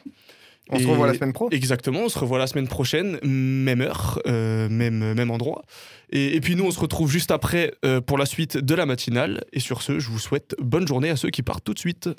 On 0.69 0.79
se 0.79 0.87
revoit 0.87 1.07
la 1.07 1.13
semaine 1.13 1.33
pro. 1.33 1.49
Exactement, 1.51 2.01
on 2.05 2.09
se 2.09 2.19
revoit 2.19 2.39
la 2.39 2.47
semaine 2.47 2.67
prochaine, 2.67 3.19
même 3.23 3.81
heure, 3.81 4.19
euh, 4.27 4.67
même, 4.69 5.13
même 5.13 5.31
endroit. 5.31 5.63
Et, 6.11 6.35
et 6.35 6.41
puis 6.41 6.55
nous, 6.55 6.65
on 6.65 6.71
se 6.71 6.79
retrouve 6.79 7.09
juste 7.09 7.31
après 7.31 7.73
euh, 7.85 8.01
pour 8.01 8.17
la 8.17 8.25
suite 8.25 8.57
de 8.57 8.75
la 8.75 8.85
matinale. 8.85 9.43
Et 9.53 9.59
sur 9.59 9.81
ce, 9.81 9.99
je 9.99 10.09
vous 10.09 10.19
souhaite 10.19 10.55
bonne 10.59 10.87
journée 10.87 11.09
à 11.09 11.15
ceux 11.15 11.29
qui 11.29 11.43
partent 11.43 11.63
tout 11.63 11.73
de 11.73 11.79
suite. 11.79 12.09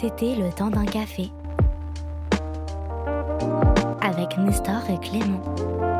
C'était 0.00 0.34
le 0.34 0.50
temps 0.54 0.70
d'un 0.70 0.86
café. 0.86 1.30
Avec 4.00 4.36
Nestor 4.38 4.82
et 4.90 5.00
Clément. 5.06 5.93